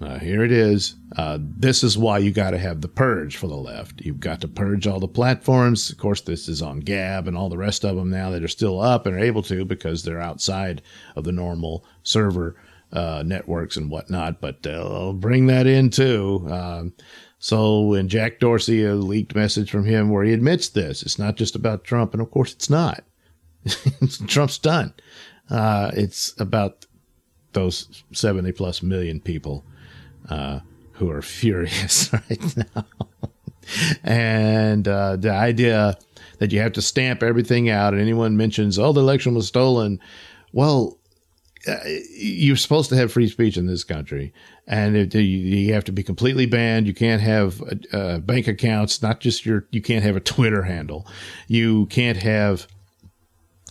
Uh, 0.00 0.18
here 0.18 0.44
it 0.44 0.52
is. 0.52 0.94
Uh, 1.16 1.38
this 1.40 1.82
is 1.82 1.96
why 1.96 2.18
you 2.18 2.30
got 2.30 2.50
to 2.50 2.58
have 2.58 2.82
the 2.82 2.88
purge 2.88 3.36
for 3.36 3.46
the 3.46 3.56
left. 3.56 4.02
You've 4.02 4.20
got 4.20 4.42
to 4.42 4.48
purge 4.48 4.86
all 4.86 5.00
the 5.00 5.08
platforms. 5.08 5.88
Of 5.90 5.96
course, 5.96 6.20
this 6.20 6.48
is 6.48 6.60
on 6.60 6.80
Gab 6.80 7.26
and 7.26 7.36
all 7.36 7.48
the 7.48 7.56
rest 7.56 7.82
of 7.82 7.96
them 7.96 8.10
now 8.10 8.28
that 8.30 8.44
are 8.44 8.48
still 8.48 8.78
up 8.78 9.06
and 9.06 9.16
are 9.16 9.20
able 9.20 9.42
to 9.44 9.64
because 9.64 10.02
they're 10.02 10.20
outside 10.20 10.82
of 11.16 11.24
the 11.24 11.32
normal 11.32 11.82
server 12.02 12.56
uh, 12.92 13.22
networks 13.26 13.76
and 13.76 13.90
whatnot, 13.90 14.40
but 14.40 14.62
they'll 14.62 15.12
bring 15.12 15.46
that 15.46 15.66
in 15.66 15.90
too. 15.90 16.46
Um, 16.50 16.92
so, 17.38 17.92
and 17.94 18.08
Jack 18.08 18.40
Dorsey, 18.40 18.84
a 18.84 18.94
leaked 18.94 19.34
message 19.34 19.70
from 19.70 19.84
him 19.84 20.10
where 20.10 20.24
he 20.24 20.32
admits 20.32 20.68
this. 20.70 21.02
It's 21.02 21.18
not 21.18 21.36
just 21.36 21.54
about 21.54 21.84
Trump, 21.84 22.12
and 22.12 22.22
of 22.22 22.30
course, 22.30 22.52
it's 22.52 22.70
not. 22.70 23.04
Trump's 24.26 24.58
done. 24.58 24.94
Uh, 25.50 25.90
it's 25.94 26.38
about 26.40 26.86
those 27.52 28.02
70 28.12 28.52
plus 28.52 28.82
million 28.82 29.20
people 29.20 29.64
uh, 30.28 30.60
who 30.92 31.10
are 31.10 31.22
furious 31.22 32.12
right 32.12 32.56
now. 32.56 32.86
and 34.04 34.86
uh, 34.88 35.16
the 35.16 35.30
idea 35.30 35.98
that 36.38 36.52
you 36.52 36.60
have 36.60 36.72
to 36.72 36.82
stamp 36.82 37.22
everything 37.22 37.68
out, 37.68 37.92
and 37.92 38.02
anyone 38.02 38.36
mentions, 38.36 38.78
oh, 38.78 38.92
the 38.92 39.00
election 39.00 39.34
was 39.34 39.48
stolen. 39.48 39.98
Well, 40.52 40.98
uh, 41.66 41.78
you're 42.10 42.56
supposed 42.56 42.88
to 42.90 42.96
have 42.96 43.12
free 43.12 43.28
speech 43.28 43.56
in 43.56 43.66
this 43.66 43.82
country, 43.82 44.32
and 44.66 44.96
it, 44.96 45.14
you 45.14 45.72
have 45.74 45.84
to 45.84 45.92
be 45.92 46.02
completely 46.02 46.46
banned. 46.46 46.86
You 46.86 46.94
can't 46.94 47.20
have 47.20 47.62
uh, 47.92 48.18
bank 48.18 48.46
accounts, 48.46 49.02
not 49.02 49.20
just 49.20 49.44
your. 49.44 49.66
You 49.72 49.82
can't 49.82 50.04
have 50.04 50.16
a 50.16 50.20
Twitter 50.36 50.62
handle. 50.62 51.08
You 51.48 51.86
can't 51.86 52.18
have 52.18 52.68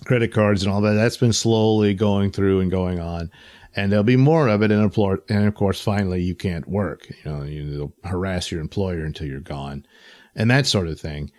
credit 0.06 0.34
cards 0.34 0.64
and 0.64 0.72
all 0.72 0.82
that. 0.82 0.94
That's 0.94 1.18
been 1.18 1.34
slowly 1.34 1.94
going 1.94 2.32
through 2.32 2.60
and 2.60 2.70
going 2.70 3.00
on, 3.00 3.32
and 3.76 3.92
there'll 3.92 4.04
be 4.04 4.18
more 4.18 4.50
of 4.50 4.62
it. 4.62 4.72
And, 4.72 4.98
and 5.30 5.48
of 5.48 5.56
course, 5.56 5.80
finally, 5.80 6.22
you 6.22 6.36
can't 6.36 6.68
work. 6.68 7.08
You 7.24 7.32
know, 7.32 7.44
you'll 7.44 7.94
harass 8.04 8.52
your 8.52 8.62
employer 8.62 9.06
until 9.06 9.28
you're 9.28 9.40
gone, 9.40 9.86
and 10.36 10.52
that 10.52 10.68
sort 10.68 10.88
of 10.88 11.00
thing. 11.00 11.32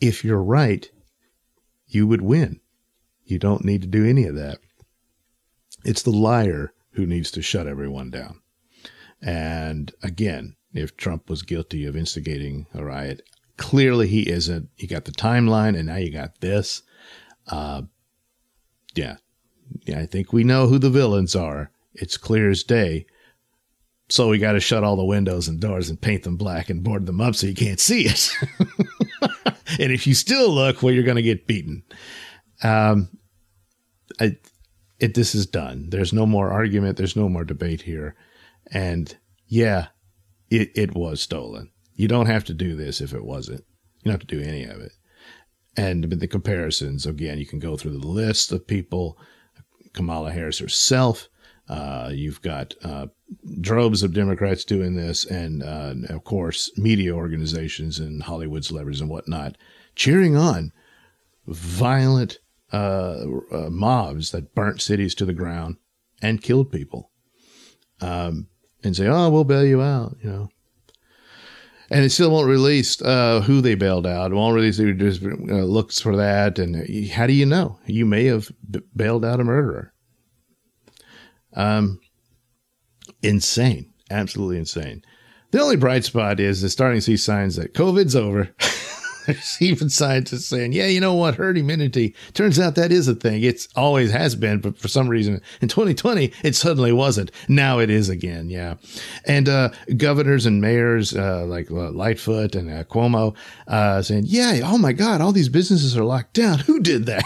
If 0.00 0.24
you're 0.24 0.42
right, 0.42 0.90
you 1.86 2.06
would 2.06 2.22
win. 2.22 2.60
You 3.24 3.38
don't 3.38 3.64
need 3.64 3.82
to 3.82 3.88
do 3.88 4.04
any 4.04 4.24
of 4.24 4.34
that. 4.34 4.58
It's 5.84 6.02
the 6.02 6.10
liar 6.10 6.72
who 6.92 7.06
needs 7.06 7.30
to 7.32 7.42
shut 7.42 7.66
everyone 7.66 8.10
down. 8.10 8.40
And 9.20 9.92
again, 10.02 10.56
if 10.74 10.96
Trump 10.96 11.28
was 11.28 11.42
guilty 11.42 11.84
of 11.84 11.96
instigating 11.96 12.66
a 12.74 12.84
riot, 12.84 13.22
clearly 13.56 14.08
he 14.08 14.28
isn't. 14.28 14.68
You 14.76 14.88
got 14.88 15.04
the 15.04 15.12
timeline, 15.12 15.76
and 15.76 15.86
now 15.86 15.96
you 15.96 16.10
got 16.10 16.40
this. 16.40 16.82
Uh, 17.46 17.82
yeah, 18.94 19.16
yeah. 19.84 20.00
I 20.00 20.06
think 20.06 20.32
we 20.32 20.44
know 20.44 20.66
who 20.66 20.78
the 20.78 20.90
villains 20.90 21.36
are. 21.36 21.70
It's 21.94 22.16
clear 22.16 22.50
as 22.50 22.62
day. 22.62 23.06
So 24.08 24.28
we 24.28 24.38
got 24.38 24.52
to 24.52 24.60
shut 24.60 24.84
all 24.84 24.96
the 24.96 25.04
windows 25.04 25.48
and 25.48 25.60
doors 25.60 25.88
and 25.88 26.00
paint 26.00 26.24
them 26.24 26.36
black 26.36 26.68
and 26.68 26.82
board 26.82 27.06
them 27.06 27.20
up 27.20 27.34
so 27.34 27.46
you 27.46 27.54
can't 27.54 27.80
see 27.80 28.06
it. 28.06 28.30
and 29.78 29.90
if 29.92 30.06
you 30.06 30.14
still 30.14 30.50
look, 30.50 30.82
well, 30.82 30.92
you're 30.92 31.04
going 31.04 31.16
to 31.16 31.22
get 31.22 31.46
beaten. 31.46 31.82
Um, 32.62 33.08
I, 34.20 34.36
it 35.02 35.14
this 35.14 35.34
is 35.34 35.46
done. 35.46 35.90
There's 35.90 36.12
no 36.12 36.26
more 36.26 36.52
argument. 36.52 36.96
There's 36.96 37.16
no 37.16 37.28
more 37.28 37.44
debate 37.44 37.82
here. 37.82 38.14
And 38.70 39.14
yeah, 39.48 39.88
it, 40.48 40.70
it 40.76 40.94
was 40.94 41.20
stolen. 41.20 41.72
You 41.94 42.06
don't 42.06 42.26
have 42.26 42.44
to 42.44 42.54
do 42.54 42.76
this 42.76 43.00
if 43.00 43.12
it 43.12 43.24
wasn't. 43.24 43.64
You 43.98 44.04
don't 44.04 44.20
have 44.20 44.28
to 44.28 44.36
do 44.36 44.40
any 44.40 44.64
of 44.64 44.80
it. 44.80 44.92
And 45.76 46.04
the 46.04 46.28
comparisons, 46.28 47.04
again, 47.04 47.38
you 47.38 47.46
can 47.46 47.58
go 47.58 47.76
through 47.76 47.98
the 47.98 48.06
list 48.06 48.52
of 48.52 48.66
people. 48.66 49.18
Kamala 49.92 50.30
Harris 50.30 50.58
herself. 50.58 51.28
Uh, 51.68 52.10
you've 52.12 52.40
got 52.42 52.74
uh, 52.84 53.06
droves 53.60 54.02
of 54.02 54.14
Democrats 54.14 54.64
doing 54.64 54.94
this, 54.94 55.24
and 55.24 55.62
uh, 55.62 55.94
of 56.10 56.24
course, 56.24 56.70
media 56.76 57.12
organizations 57.12 57.98
and 57.98 58.22
Hollywood 58.22 58.64
celebrities 58.64 59.00
and 59.00 59.10
whatnot 59.10 59.56
cheering 59.94 60.36
on 60.36 60.72
violent 61.46 62.38
uh, 62.72 63.24
uh, 63.50 63.70
mobs 63.70 64.30
that 64.30 64.54
burnt 64.54 64.80
cities 64.80 65.14
to 65.16 65.24
the 65.24 65.32
ground 65.32 65.76
and 66.20 66.42
killed 66.42 66.70
people, 66.70 67.10
um, 68.00 68.48
and 68.82 68.96
say, 68.96 69.06
"Oh, 69.06 69.28
we'll 69.30 69.44
bail 69.44 69.64
you 69.64 69.82
out," 69.82 70.16
you 70.22 70.30
know. 70.30 70.48
And 71.90 72.04
it 72.04 72.10
still 72.10 72.30
won't 72.30 72.48
release 72.48 73.02
uh, 73.02 73.42
who 73.42 73.60
they 73.60 73.74
bailed 73.74 74.06
out. 74.06 74.32
It 74.32 74.34
won't 74.34 74.54
release. 74.54 74.78
It 74.78 74.96
just 74.96 75.22
uh, 75.22 75.26
looks 75.28 76.00
for 76.00 76.16
that. 76.16 76.58
And 76.58 77.10
how 77.10 77.26
do 77.26 77.34
you 77.34 77.44
know? 77.44 77.78
You 77.84 78.06
may 78.06 78.24
have 78.24 78.50
bailed 78.96 79.26
out 79.26 79.40
a 79.40 79.44
murderer. 79.44 79.92
Um, 81.52 82.00
insane, 83.22 83.92
absolutely 84.10 84.56
insane. 84.56 85.02
The 85.50 85.60
only 85.60 85.76
bright 85.76 86.04
spot 86.04 86.40
is 86.40 86.62
they're 86.62 86.70
starting 86.70 86.96
to 86.96 87.02
see 87.02 87.18
signs 87.18 87.56
that 87.56 87.74
COVID's 87.74 88.16
over. 88.16 88.48
There's 89.26 89.58
even 89.60 89.88
scientists 89.88 90.46
saying, 90.46 90.72
yeah, 90.72 90.86
you 90.86 91.00
know 91.00 91.14
what? 91.14 91.36
Herd 91.36 91.56
immunity. 91.56 92.14
Turns 92.34 92.58
out 92.58 92.74
that 92.74 92.90
is 92.90 93.06
a 93.06 93.14
thing. 93.14 93.42
It's 93.42 93.68
always 93.76 94.10
has 94.10 94.34
been, 94.34 94.60
but 94.60 94.76
for 94.76 94.88
some 94.88 95.08
reason 95.08 95.40
in 95.60 95.68
2020, 95.68 96.32
it 96.42 96.56
suddenly 96.56 96.92
wasn't. 96.92 97.30
Now 97.48 97.78
it 97.78 97.90
is 97.90 98.08
again. 98.08 98.50
Yeah. 98.50 98.74
And, 99.26 99.48
uh, 99.48 99.70
governors 99.96 100.46
and 100.46 100.60
mayors, 100.60 101.14
uh, 101.14 101.44
like 101.46 101.70
uh, 101.70 101.90
Lightfoot 101.90 102.54
and 102.54 102.70
uh, 102.70 102.84
Cuomo, 102.84 103.36
uh, 103.68 104.02
saying, 104.02 104.24
yeah, 104.26 104.60
oh 104.64 104.78
my 104.78 104.92
God, 104.92 105.20
all 105.20 105.32
these 105.32 105.48
businesses 105.48 105.96
are 105.96 106.04
locked 106.04 106.34
down. 106.34 106.58
Who 106.60 106.80
did 106.80 107.06
that? 107.06 107.24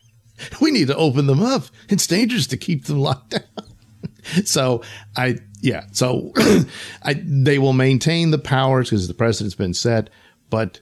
we 0.60 0.70
need 0.70 0.88
to 0.88 0.96
open 0.96 1.26
them 1.26 1.42
up. 1.42 1.64
It's 1.88 2.06
dangerous 2.06 2.46
to 2.48 2.56
keep 2.56 2.84
them 2.84 2.98
locked 3.00 3.30
down. 3.30 4.44
so 4.44 4.82
I, 5.16 5.38
yeah, 5.60 5.84
so 5.92 6.32
I, 7.02 7.14
they 7.24 7.58
will 7.58 7.72
maintain 7.72 8.30
the 8.30 8.38
powers 8.38 8.90
because 8.90 9.08
the 9.08 9.14
precedent's 9.14 9.54
been 9.54 9.74
set, 9.74 10.10
but 10.50 10.80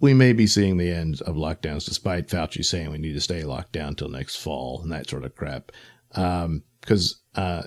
we 0.00 0.14
may 0.14 0.32
be 0.32 0.46
seeing 0.46 0.76
the 0.76 0.90
end 0.90 1.20
of 1.22 1.36
lockdowns, 1.36 1.84
despite 1.84 2.28
Fauci 2.28 2.64
saying 2.64 2.90
we 2.90 2.98
need 2.98 3.12
to 3.12 3.20
stay 3.20 3.44
locked 3.44 3.72
down 3.72 3.94
till 3.94 4.08
next 4.08 4.36
fall 4.36 4.80
and 4.82 4.90
that 4.90 5.08
sort 5.08 5.24
of 5.24 5.36
crap. 5.36 5.72
Because, 6.10 7.20
um, 7.34 7.64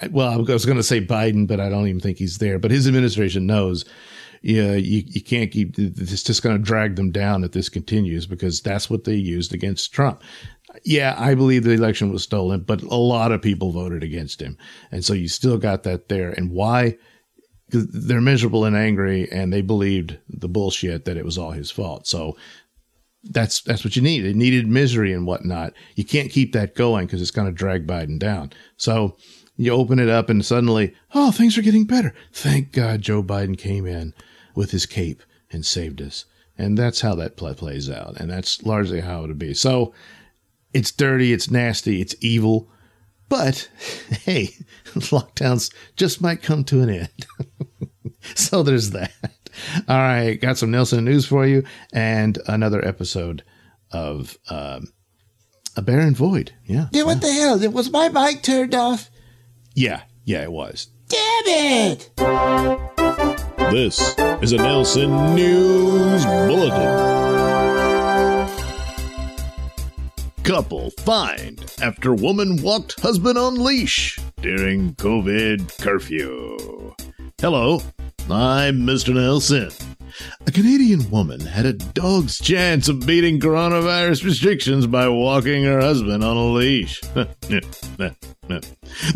uh, 0.00 0.08
well, 0.10 0.32
I 0.32 0.52
was 0.52 0.66
going 0.66 0.76
to 0.76 0.82
say 0.82 1.04
Biden, 1.04 1.46
but 1.46 1.60
I 1.60 1.68
don't 1.68 1.88
even 1.88 2.00
think 2.00 2.18
he's 2.18 2.38
there. 2.38 2.58
But 2.58 2.70
his 2.70 2.86
administration 2.86 3.46
knows, 3.46 3.84
yeah, 4.42 4.74
you, 4.74 5.02
you 5.06 5.22
can't 5.22 5.50
keep. 5.50 5.78
It's 5.78 6.22
just 6.22 6.42
going 6.42 6.56
to 6.56 6.62
drag 6.62 6.96
them 6.96 7.10
down 7.10 7.44
if 7.44 7.52
this 7.52 7.68
continues 7.68 8.26
because 8.26 8.60
that's 8.60 8.90
what 8.90 9.04
they 9.04 9.14
used 9.14 9.54
against 9.54 9.92
Trump. 9.92 10.22
Yeah, 10.84 11.14
I 11.16 11.34
believe 11.34 11.64
the 11.64 11.70
election 11.70 12.12
was 12.12 12.24
stolen, 12.24 12.60
but 12.60 12.82
a 12.82 12.94
lot 12.94 13.32
of 13.32 13.40
people 13.40 13.72
voted 13.72 14.02
against 14.02 14.42
him, 14.42 14.58
and 14.90 15.04
so 15.04 15.14
you 15.14 15.28
still 15.28 15.56
got 15.56 15.84
that 15.84 16.08
there. 16.08 16.30
And 16.30 16.50
why? 16.50 16.98
They're 17.82 18.20
miserable 18.20 18.64
and 18.64 18.76
angry 18.76 19.30
and 19.30 19.52
they 19.52 19.62
believed 19.62 20.18
the 20.28 20.48
bullshit 20.48 21.04
that 21.04 21.16
it 21.16 21.24
was 21.24 21.38
all 21.38 21.52
his 21.52 21.70
fault. 21.70 22.06
So 22.06 22.36
that's 23.22 23.62
that's 23.62 23.84
what 23.84 23.96
you 23.96 24.02
need. 24.02 24.24
It 24.24 24.36
needed 24.36 24.66
misery 24.68 25.12
and 25.12 25.26
whatnot. 25.26 25.72
You 25.94 26.04
can't 26.04 26.30
keep 26.30 26.52
that 26.52 26.74
going 26.74 27.06
because 27.06 27.22
it's 27.22 27.30
going 27.30 27.48
to 27.48 27.52
drag 27.52 27.86
Biden 27.86 28.18
down. 28.18 28.52
So 28.76 29.16
you 29.56 29.72
open 29.72 29.98
it 29.98 30.08
up 30.08 30.28
and 30.28 30.44
suddenly, 30.44 30.94
oh, 31.14 31.30
things 31.30 31.56
are 31.56 31.62
getting 31.62 31.84
better. 31.84 32.14
Thank 32.32 32.72
God 32.72 33.02
Joe 33.02 33.22
Biden 33.22 33.56
came 33.56 33.86
in 33.86 34.14
with 34.54 34.70
his 34.72 34.86
cape 34.86 35.22
and 35.50 35.64
saved 35.64 36.02
us. 36.02 36.24
And 36.56 36.78
that's 36.78 37.00
how 37.00 37.14
that 37.16 37.36
play 37.36 37.54
plays 37.54 37.90
out. 37.90 38.16
And 38.18 38.30
that's 38.30 38.62
largely 38.64 39.00
how 39.00 39.24
it'll 39.24 39.34
be. 39.34 39.54
So 39.54 39.92
it's 40.72 40.92
dirty, 40.92 41.32
it's 41.32 41.50
nasty, 41.50 42.00
it's 42.00 42.14
evil. 42.20 42.68
But 43.28 43.68
hey, 44.24 44.54
lockdowns 44.94 45.72
just 45.96 46.20
might 46.20 46.42
come 46.42 46.64
to 46.64 46.82
an 46.82 46.90
end. 46.90 47.26
so 48.34 48.62
there's 48.62 48.90
that. 48.90 49.12
All 49.88 49.98
right, 49.98 50.40
got 50.40 50.58
some 50.58 50.70
Nailsin 50.72 51.04
news 51.04 51.26
for 51.26 51.46
you 51.46 51.64
and 51.92 52.38
another 52.46 52.84
episode 52.84 53.44
of 53.92 54.36
um, 54.50 54.92
A 55.76 55.82
Baron 55.82 56.14
Void. 56.14 56.52
Yeah. 56.64 56.88
Yeah, 56.92 57.04
what 57.04 57.20
the 57.20 57.32
hell? 57.32 57.58
Was 57.70 57.90
my 57.90 58.08
mic 58.08 58.42
turned 58.42 58.74
off? 58.74 59.10
Yeah, 59.74 60.02
yeah, 60.24 60.42
it 60.42 60.52
was. 60.52 60.88
Damn 61.08 61.42
it! 61.46 62.10
This 63.70 63.98
is 64.42 64.52
a 64.52 64.58
Nailsin 64.58 65.34
News 65.34 66.24
Bulletin. 66.24 67.14
Couple 70.44 70.90
fined 71.00 71.74
after 71.82 72.14
woman 72.14 72.62
walked 72.62 73.00
husband 73.00 73.38
on 73.38 73.62
leash 73.62 74.18
during 74.42 74.94
COVID 74.96 75.80
curfew. 75.80 76.94
Hello, 77.40 77.80
I'm 78.30 78.80
Mr. 78.80 79.12
Nailsin. 79.12 79.70
A 80.46 80.50
Canadian 80.50 81.10
woman 81.10 81.40
had 81.40 81.66
a 81.66 81.72
dog's 81.74 82.38
chance 82.38 82.88
of 82.88 83.06
beating 83.06 83.38
coronavirus 83.38 84.24
restrictions 84.24 84.86
by 84.86 85.08
walking 85.08 85.64
her 85.64 85.80
husband 85.80 86.24
on 86.24 86.36
a 86.36 86.46
leash. 86.46 87.00
the 87.12 88.14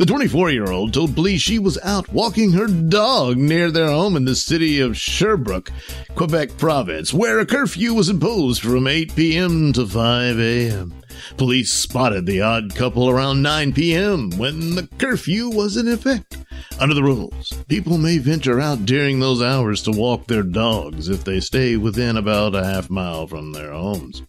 24 0.07 0.51
year 0.51 0.71
old 0.71 0.93
told 0.93 1.15
police 1.15 1.41
she 1.41 1.59
was 1.59 1.79
out 1.79 2.13
walking 2.13 2.53
her 2.53 2.67
dog 2.67 3.39
near 3.39 3.71
their 3.71 3.89
home 3.89 4.15
in 4.15 4.27
the 4.27 4.37
city 4.37 4.81
of 4.81 4.97
Sherbrooke, 4.97 5.73
Quebec 6.15 6.59
province, 6.59 7.15
where 7.15 7.39
a 7.39 7.47
curfew 7.47 7.95
was 7.95 8.11
imposed 8.11 8.61
from 8.61 8.87
8 8.87 9.17
p.m. 9.17 9.73
to 9.73 9.87
5 9.87 10.39
a.m. 10.39 10.95
Police 11.39 11.73
spotted 11.73 12.27
the 12.27 12.43
odd 12.43 12.75
couple 12.75 13.09
around 13.09 13.41
9 13.43 13.73
p.m. 13.73 14.31
when 14.37 14.75
the 14.75 14.87
curfew 14.99 15.49
was 15.49 15.79
in 15.79 15.89
effect. 15.89 16.37
Under 16.79 16.95
the 16.95 17.03
rules, 17.03 17.53
people 17.69 17.99
may 17.99 18.19
venture 18.19 18.61
out 18.61 18.87
during 18.87 19.21
those 19.21 19.43
hours 19.43 19.83
to 19.83 19.91
walk 19.91 20.27
their 20.27 20.43
dogs 20.43 21.09
if 21.09 21.25
they 21.25 21.41
stay 21.41 21.77
within 21.77 22.17
about 22.17 22.55
a 22.55 22.65
half 22.65 22.91
mile 22.91 23.27
from 23.27 23.53
their 23.53 23.73
homes. 23.73 24.23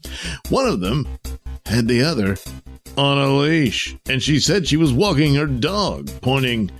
One 0.49 0.65
of 0.65 0.79
them 0.79 1.07
had 1.65 1.87
the 1.87 2.03
other 2.03 2.37
on 2.97 3.17
a 3.17 3.29
leash, 3.29 3.95
and 4.07 4.21
she 4.21 4.39
said 4.39 4.67
she 4.67 4.77
was 4.77 4.91
walking 4.91 5.35
her 5.35 5.47
dog, 5.47 6.09
pointing 6.21 6.71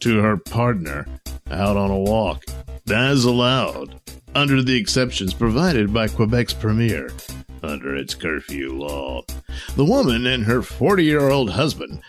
to 0.00 0.18
her 0.18 0.36
partner 0.36 1.06
out 1.50 1.76
on 1.76 1.90
a 1.90 1.98
walk. 1.98 2.44
That 2.86 3.12
is 3.12 3.24
allowed 3.24 4.00
under 4.34 4.62
the 4.62 4.76
exceptions 4.76 5.34
provided 5.34 5.92
by 5.92 6.08
Quebec's 6.08 6.54
premier 6.54 7.10
under 7.62 7.94
its 7.94 8.14
curfew 8.14 8.72
law. 8.72 9.22
The 9.76 9.84
woman 9.84 10.26
and 10.26 10.44
her 10.44 10.62
40 10.62 11.04
year 11.04 11.28
old 11.28 11.50
husband, 11.50 12.00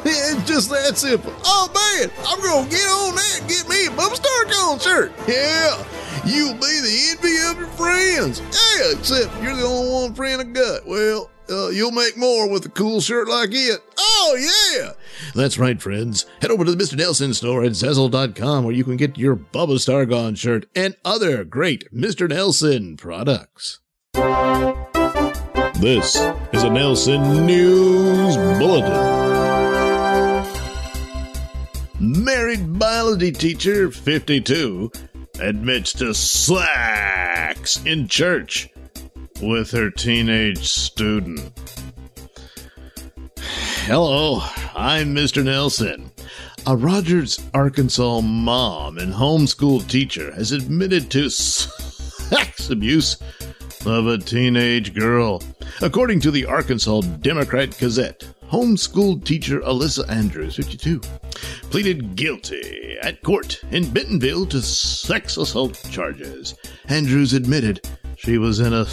it's 0.05 0.47
just 0.47 0.69
that 0.71 0.97
simple. 0.97 1.33
Oh, 1.45 1.69
man, 1.73 2.11
I'm 2.27 2.41
gonna 2.41 2.69
get 2.69 2.87
on 2.87 3.15
that 3.15 3.39
and 3.41 3.49
get 3.49 3.69
me 3.69 3.85
a 3.85 3.89
Bubba 3.91 4.15
Star 4.15 4.29
shirt. 4.79 5.11
Yeah, 5.27 5.83
you'll 6.25 6.53
be 6.53 6.59
the 6.59 7.07
envy 7.11 7.37
of 7.49 7.57
your 7.59 7.67
friends. 7.75 8.39
Yeah, 8.39 8.93
except 8.97 9.41
you're 9.41 9.55
the 9.55 9.63
only 9.63 9.91
one 9.91 10.13
friend 10.13 10.41
I 10.41 10.45
got. 10.45 10.85
Well, 10.85 11.29
uh, 11.49 11.69
you'll 11.69 11.91
make 11.91 12.17
more 12.17 12.49
with 12.49 12.65
a 12.65 12.69
cool 12.69 13.01
shirt 13.01 13.27
like 13.27 13.49
it. 13.51 13.79
Oh, 13.97 14.75
yeah. 14.77 14.91
That's 15.33 15.57
right, 15.57 15.81
friends. 15.81 16.25
Head 16.41 16.51
over 16.51 16.65
to 16.65 16.75
the 16.75 16.81
Mr. 16.81 16.97
Nailsin 16.97 17.33
store 17.33 17.63
at 17.63 17.71
Zazzle.com 17.71 18.63
where 18.63 18.73
you 18.73 18.83
can 18.83 18.97
get 18.97 19.17
your 19.17 19.35
Bubba 19.35 19.77
Stargon 19.77 20.37
shirt 20.37 20.65
and 20.75 20.95
other 21.03 21.43
great 21.43 21.91
Mr. 21.93 22.29
Nailsin 22.29 22.97
products. 22.97 23.79
This 25.79 26.15
is 26.51 26.63
a 26.63 26.69
Nailsin 26.69 27.45
News 27.45 28.35
Bulletin. 28.59 29.19
Married 31.99 32.77
biology 32.79 33.31
teacher 33.31 33.91
52 33.91 34.91
admits 35.39 35.93
to 35.93 36.13
slacks 36.13 37.83
in 37.85 38.07
church 38.07 38.69
with 39.41 39.71
her 39.71 39.89
teenage 39.89 40.67
student. 40.67 41.51
Hello, 43.85 44.41
I'm 44.75 45.15
Mr. 45.15 45.43
Nailsin. 45.43 46.11
A 46.67 46.75
Rogers, 46.75 47.39
Arkansas 47.53 48.21
mom 48.21 48.97
and 48.97 49.13
homeschool 49.13 49.87
teacher 49.87 50.33
has 50.33 50.51
admitted 50.51 51.09
to 51.11 51.29
sex 51.29 52.69
abuse 52.69 53.17
of 53.85 54.07
a 54.07 54.17
teenage 54.17 54.93
girl. 54.93 55.41
According 55.81 56.19
to 56.21 56.31
the 56.31 56.45
Arkansas 56.45 57.01
Democrat 57.21 57.75
Gazette, 57.79 58.27
homeschool 58.51 59.23
teacher 59.23 59.61
Alyssa 59.61 60.07
Andrews, 60.09 60.57
52, 60.57 60.99
pleaded 61.71 62.15
guilty 62.15 62.97
at 63.01 63.23
court 63.23 63.61
in 63.71 63.89
Bentonville 63.89 64.45
to 64.47 64.61
sex 64.61 65.37
assault 65.37 65.81
charges. 65.89 66.55
Andrews 66.89 67.33
admitted 67.33 67.87
she 68.17 68.37
was 68.37 68.59
in 68.59 68.73
a 68.73 68.85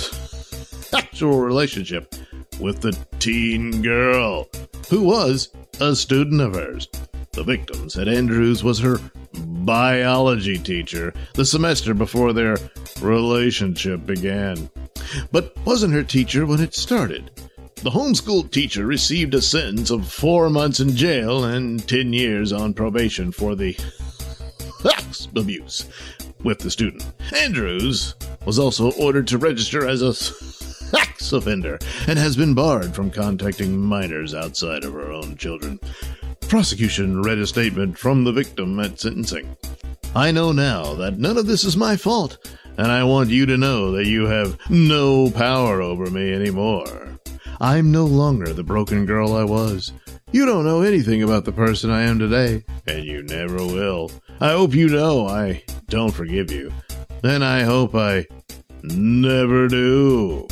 sexual 0.88 1.40
relationship 1.40 2.14
with 2.60 2.80
the 2.80 2.92
teen 3.18 3.82
girl, 3.82 4.48
who 4.88 5.02
was 5.02 5.50
a 5.80 5.94
student 5.94 6.40
of 6.40 6.54
hers. 6.54 6.88
The 7.32 7.44
victim 7.44 7.90
said 7.90 8.08
Andrews 8.08 8.64
was 8.64 8.78
her 8.78 8.98
biology 9.34 10.58
teacher 10.58 11.12
the 11.34 11.44
semester 11.44 11.92
before 11.92 12.32
their 12.32 12.56
relationship 13.00 14.06
began, 14.06 14.70
but 15.32 15.56
wasn't 15.66 15.92
her 15.92 16.04
teacher 16.04 16.46
when 16.46 16.60
it 16.60 16.74
started. 16.74 17.30
The 17.82 17.90
homeschool 17.90 18.50
teacher 18.50 18.86
received 18.86 19.34
a 19.34 19.42
sentence 19.42 19.90
of 19.90 20.10
four 20.10 20.48
months 20.48 20.80
in 20.80 20.96
jail 20.96 21.44
and 21.44 21.86
10 21.86 22.12
years 22.12 22.52
on 22.52 22.72
probation 22.72 23.32
for 23.32 23.54
the 23.54 23.76
abuse 25.36 25.84
with 26.42 26.60
the 26.60 26.70
student. 26.70 27.04
Andrews 27.34 28.14
was 28.46 28.58
also 28.58 28.92
ordered 28.92 29.26
to 29.28 29.38
register 29.38 29.86
as 29.86 30.00
a 30.00 30.14
sex 30.90 31.32
offender 31.32 31.78
and 32.06 32.18
has 32.18 32.36
been 32.36 32.54
barred 32.54 32.94
from 32.94 33.10
contacting 33.10 33.78
minors 33.78 34.34
outside 34.34 34.84
of 34.84 34.92
her 34.92 35.10
own 35.10 35.36
children. 35.36 35.78
Prosecution 36.42 37.22
read 37.22 37.38
a 37.38 37.46
statement 37.46 37.98
from 37.98 38.24
the 38.24 38.32
victim 38.32 38.78
at 38.78 39.00
sentencing. 39.00 39.56
I 40.14 40.30
know 40.30 40.52
now 40.52 40.94
that 40.94 41.18
none 41.18 41.36
of 41.36 41.46
this 41.46 41.64
is 41.64 41.76
my 41.76 41.96
fault, 41.96 42.38
and 42.78 42.90
I 42.90 43.04
want 43.04 43.30
you 43.30 43.46
to 43.46 43.56
know 43.56 43.92
that 43.92 44.06
you 44.06 44.26
have 44.26 44.58
no 44.70 45.30
power 45.30 45.82
over 45.82 46.10
me 46.10 46.32
anymore. 46.32 47.18
I'm 47.60 47.90
no 47.90 48.04
longer 48.04 48.52
the 48.52 48.62
broken 48.62 49.06
girl 49.06 49.34
I 49.34 49.44
was. 49.44 49.92
You 50.32 50.46
don't 50.46 50.64
know 50.64 50.82
anything 50.82 51.22
about 51.22 51.44
the 51.44 51.52
person 51.52 51.90
I 51.90 52.02
am 52.02 52.18
today, 52.18 52.64
and 52.86 53.04
you 53.04 53.22
never 53.22 53.56
will. 53.56 54.10
I 54.40 54.52
hope 54.52 54.74
you 54.74 54.88
know 54.88 55.26
I 55.26 55.64
don't 55.88 56.12
forgive 56.12 56.50
you. 56.50 56.72
Then 57.22 57.42
I 57.42 57.62
hope 57.62 57.94
I 57.94 58.26
never 58.82 59.68
do. 59.68 60.46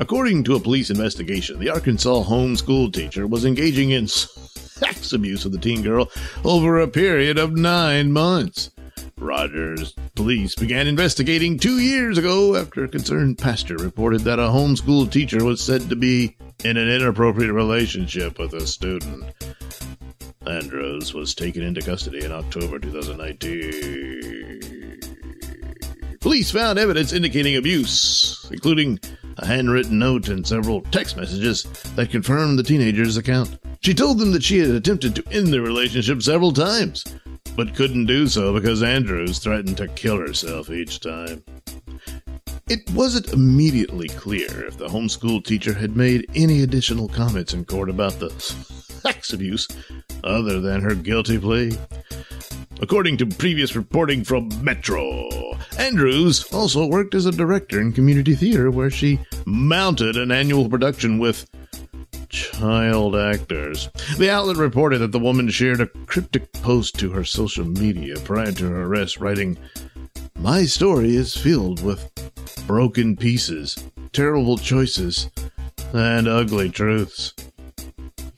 According 0.00 0.44
to 0.44 0.54
a 0.54 0.60
police 0.60 0.88
investigation, 0.88 1.58
the 1.58 1.68
Arkansas 1.68 2.24
homeschool 2.24 2.90
teacher 2.90 3.26
was 3.26 3.44
engaging 3.44 3.90
in 3.90 4.08
sex 4.08 5.12
abuse 5.12 5.44
of 5.44 5.52
the 5.52 5.58
teen 5.58 5.82
girl 5.82 6.10
over 6.42 6.80
a 6.80 6.88
period 6.88 7.36
of 7.36 7.52
nine 7.52 8.10
months. 8.10 8.70
Rogers 9.18 9.94
police 10.14 10.54
began 10.54 10.86
investigating 10.86 11.58
two 11.58 11.80
years 11.80 12.16
ago 12.16 12.56
after 12.56 12.82
a 12.82 12.88
concerned 12.88 13.36
pastor 13.36 13.76
reported 13.76 14.22
that 14.22 14.38
a 14.38 14.48
homeschool 14.48 15.12
teacher 15.12 15.44
was 15.44 15.62
said 15.62 15.90
to 15.90 15.96
be 15.96 16.34
in 16.64 16.78
an 16.78 16.88
inappropriate 16.88 17.52
relationship 17.52 18.38
with 18.38 18.54
a 18.54 18.66
student. 18.66 19.26
Andrews 20.46 21.12
was 21.12 21.34
taken 21.34 21.62
into 21.62 21.82
custody 21.82 22.24
in 22.24 22.32
October 22.32 22.78
2019. 22.78 24.79
Police 26.20 26.50
found 26.50 26.78
evidence 26.78 27.14
indicating 27.14 27.56
abuse, 27.56 28.46
including 28.50 29.00
a 29.38 29.46
handwritten 29.46 29.98
note 29.98 30.28
and 30.28 30.46
several 30.46 30.82
text 30.82 31.16
messages 31.16 31.62
that 31.96 32.10
confirmed 32.10 32.58
the 32.58 32.62
teenager's 32.62 33.16
account. 33.16 33.58
She 33.80 33.94
told 33.94 34.18
them 34.18 34.32
that 34.32 34.42
she 34.42 34.58
had 34.58 34.68
attempted 34.68 35.14
to 35.14 35.24
end 35.32 35.46
the 35.46 35.62
relationship 35.62 36.20
several 36.20 36.52
times, 36.52 37.04
but 37.56 37.74
couldn't 37.74 38.04
do 38.04 38.28
so 38.28 38.52
because 38.52 38.82
Andrews 38.82 39.38
threatened 39.38 39.78
to 39.78 39.88
kill 39.88 40.18
herself 40.18 40.68
each 40.68 41.00
time. 41.00 41.42
It 42.68 42.88
wasn't 42.90 43.32
immediately 43.32 44.08
clear 44.08 44.66
if 44.66 44.76
the 44.76 44.88
homeschool 44.88 45.42
teacher 45.42 45.72
had 45.72 45.96
made 45.96 46.30
any 46.34 46.62
additional 46.62 47.08
comments 47.08 47.54
in 47.54 47.64
court 47.64 47.88
about 47.88 48.20
the 48.20 48.28
sex 48.38 49.32
abuse 49.32 49.66
other 50.22 50.60
than 50.60 50.82
her 50.82 50.94
guilty 50.94 51.38
plea. 51.38 51.78
According 52.82 53.16
to 53.18 53.26
previous 53.26 53.74
reporting 53.74 54.22
from 54.22 54.50
Metro, 54.62 55.28
Andrews 55.78 56.44
also 56.52 56.86
worked 56.86 57.14
as 57.14 57.26
a 57.26 57.32
director 57.32 57.80
in 57.80 57.92
community 57.92 58.34
theater 58.34 58.70
where 58.70 58.90
she 58.90 59.20
mounted 59.46 60.16
an 60.16 60.30
annual 60.30 60.68
production 60.68 61.18
with 61.18 61.48
child 62.28 63.16
actors. 63.16 63.88
The 64.18 64.30
outlet 64.30 64.56
reported 64.56 64.98
that 64.98 65.12
the 65.12 65.18
woman 65.18 65.48
shared 65.48 65.80
a 65.80 65.86
cryptic 65.86 66.52
post 66.52 66.98
to 66.98 67.10
her 67.10 67.24
social 67.24 67.64
media 67.64 68.16
prior 68.20 68.52
to 68.52 68.68
her 68.68 68.82
arrest, 68.84 69.18
writing, 69.18 69.58
My 70.38 70.64
story 70.64 71.16
is 71.16 71.36
filled 71.36 71.82
with 71.82 72.10
broken 72.66 73.16
pieces, 73.16 73.76
terrible 74.12 74.58
choices, 74.58 75.30
and 75.92 76.28
ugly 76.28 76.70
truths. 76.70 77.34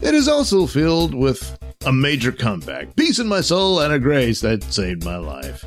It 0.00 0.14
is 0.14 0.26
also 0.26 0.66
filled 0.66 1.14
with 1.14 1.58
a 1.84 1.92
major 1.92 2.32
comeback, 2.32 2.96
peace 2.96 3.18
in 3.18 3.28
my 3.28 3.40
soul, 3.40 3.80
and 3.80 3.92
a 3.92 3.98
grace 3.98 4.40
that 4.40 4.62
saved 4.64 5.04
my 5.04 5.16
life. 5.16 5.64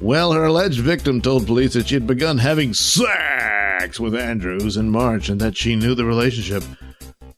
Well, 0.00 0.32
her 0.32 0.44
alleged 0.44 0.78
victim 0.78 1.20
told 1.20 1.46
police 1.46 1.72
that 1.72 1.88
she 1.88 1.96
had 1.96 2.06
begun 2.06 2.38
having 2.38 2.72
sex 2.72 3.98
with 3.98 4.14
Andrews 4.14 4.76
in 4.76 4.90
March 4.90 5.28
and 5.28 5.40
that 5.40 5.56
she 5.56 5.74
knew 5.74 5.96
the 5.96 6.04
relationship 6.04 6.62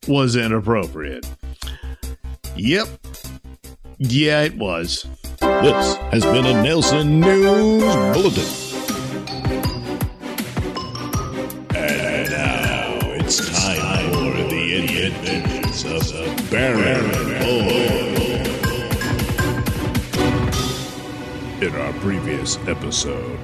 was 0.07 0.37
inappropriate. 0.37 1.27
Yep. 2.57 2.89
Yeah, 3.99 4.43
it 4.43 4.59
was. 4.59 5.07
This 5.41 5.97
has 6.13 6.25
been 6.25 6.45
a 6.45 6.53
Nailsin 6.53 7.21
News 7.21 7.83
Bulletin. 8.15 8.45
And 11.75 12.31
now 12.31 12.99
it's 13.15 13.39
time 13.39 14.13
for 14.13 14.49
the 14.51 15.07
adventures 15.07 16.13
of 16.13 16.51
Baron 16.51 17.30
In 21.71 21.77
our 21.77 21.93
previous 22.01 22.57
episode, 22.67 23.39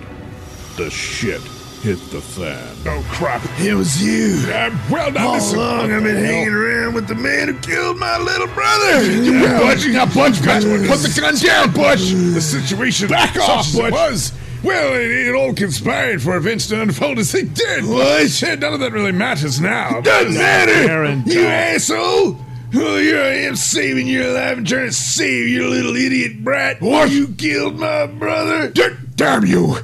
the 0.77 0.91
shit 0.91 1.41
hit 1.83 1.99
the 2.11 2.21
fan. 2.21 2.77
Oh 2.87 3.07
crap! 3.12 3.41
It 3.61 3.75
was 3.75 4.03
you. 4.03 4.37
Uh, 4.53 4.77
well 4.91 5.12
now 5.12 5.21
How 5.21 5.33
listen. 5.35 5.59
long 5.61 5.93
I've 5.93 6.03
been 6.03 6.17
hanging 6.25 6.53
around 6.53 6.95
with 6.95 7.07
the 7.07 7.15
man 7.15 7.49
who 7.49 7.59
killed 7.61 7.99
my 7.99 8.19
little 8.19 8.49
brother? 8.49 9.03
Yeah, 9.12 9.59
Butch, 9.61 9.87
now 9.87 10.07
Butch, 10.07 10.43
put 10.43 10.99
the 10.99 11.15
gun 11.21 11.37
down, 11.37 11.73
Butch. 11.73 12.01
The 12.01 12.41
situation 12.41 13.09
Back 13.09 13.37
off, 13.37 13.73
Butch. 13.73 13.93
was. 13.93 14.33
Well, 14.65 14.95
it, 14.95 15.11
it 15.29 15.35
all 15.35 15.55
conspired 15.55 16.21
for 16.21 16.37
events 16.37 16.67
to 16.69 16.81
unfold 16.83 17.19
as 17.19 17.31
they 17.31 17.43
did. 17.45 17.85
What? 17.85 18.43
None 18.43 18.73
of 18.73 18.81
that 18.81 18.91
really 18.91 19.12
matters 19.12 19.61
now. 19.61 20.01
Doesn't 20.01 20.35
matter. 20.35 20.73
Aaron, 20.91 21.23
you 21.27 21.47
asshole! 21.47 22.39
Oh, 22.74 22.98
here 22.98 23.20
I 23.20 23.29
am 23.46 23.57
saving 23.57 24.07
your 24.09 24.33
life 24.33 24.59
and 24.59 24.66
trying 24.66 24.87
to 24.87 24.92
save 24.92 25.48
your 25.48 25.68
little 25.68 25.96
idiot 25.96 26.42
brat. 26.44 26.81
What? 26.81 27.11
You 27.11 27.29
killed 27.29 27.79
my 27.79 28.07
brother. 28.07 28.70
D- 28.70 28.83
damn 29.14 29.46
you! 29.46 29.76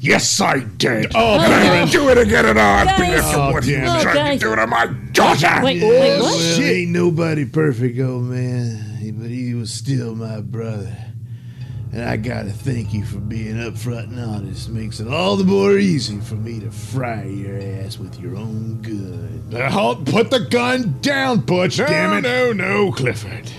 Yes, 0.00 0.40
I 0.40 0.60
did. 0.60 1.12
Oh, 1.14 1.38
And 1.40 1.42
Baron. 1.50 1.88
I'd 1.88 1.90
do 1.90 2.08
it 2.10 2.18
again 2.18 2.46
in 2.46 2.56
a 2.56 2.60
heartbeat 2.60 2.98
Guys. 3.08 3.20
after 3.24 3.40
Oh, 3.40 3.52
what 3.52 3.64
he 3.64 3.72
damn 3.72 3.96
it. 3.98 4.02
tried 4.02 4.14
Guys. 4.14 4.40
to 4.40 4.46
do 4.50 4.56
to 4.56 4.66
my 4.66 4.86
daughter. 5.12 5.60
Wait, 5.62 5.82
wait, 5.82 6.20
what? 6.20 6.32
Oh, 6.34 6.38
well, 6.58 6.60
ain't 6.62 6.90
nobody 6.90 7.44
perfect, 7.44 7.98
old 7.98 8.24
man, 8.24 9.14
but 9.18 9.30
he 9.30 9.54
was 9.54 9.72
still 9.72 10.14
my 10.14 10.40
brother. 10.40 10.96
And 11.92 12.02
I 12.04 12.16
gotta 12.18 12.50
thank 12.50 12.92
you 12.92 13.04
for 13.04 13.18
being 13.18 13.54
upfront 13.56 14.04
and 14.10 14.20
honest. 14.20 14.68
Makes 14.68 15.00
it 15.00 15.08
all 15.08 15.36
the 15.36 15.44
more 15.44 15.78
easy 15.78 16.20
for 16.20 16.34
me 16.34 16.60
to 16.60 16.70
fry 16.70 17.24
your 17.24 17.58
ass 17.58 17.98
with 17.98 18.20
your 18.20 18.36
own 18.36 18.82
gun. 18.82 19.70
Halt! 19.70 20.04
Put 20.04 20.30
the 20.30 20.40
gun 20.40 20.98
down, 21.00 21.40
Butch. 21.40 21.78
damn 21.78 22.12
it! 22.18 22.22
No, 22.28 22.52
no, 22.52 22.92
Clifford. 22.92 23.50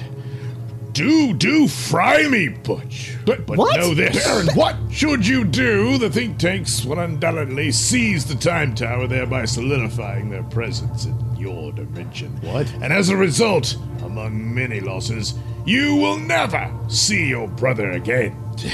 Do, 0.91 1.33
do 1.33 1.67
fry 1.67 2.27
me, 2.27 2.49
Butch. 2.49 3.15
But, 3.25 3.45
but 3.45 3.57
What? 3.57 3.77
know 3.79 3.93
this. 3.93 4.23
Baron, 4.25 4.47
what 4.55 4.75
should 4.91 5.25
you 5.25 5.45
do? 5.45 5.97
The 5.97 6.09
think 6.09 6.37
tanks 6.37 6.83
will 6.83 6.99
undoubtedly 6.99 7.71
seize 7.71 8.25
the 8.25 8.35
time 8.35 8.75
tower, 8.75 9.07
thereby 9.07 9.45
solidifying 9.45 10.29
their 10.29 10.43
presence 10.43 11.05
in 11.05 11.15
your 11.37 11.71
dimension. 11.71 12.31
What? 12.41 12.69
And 12.81 12.91
as 12.91 13.09
a 13.09 13.15
result, 13.17 13.75
among 14.03 14.53
many 14.53 14.81
losses, 14.81 15.35
you 15.69 15.95
will 15.95 16.17
never 16.17 16.73
see 16.87 17.27
your 17.27 17.47
brother 17.47 17.91
again. 17.91 18.35
Dude, 18.55 18.71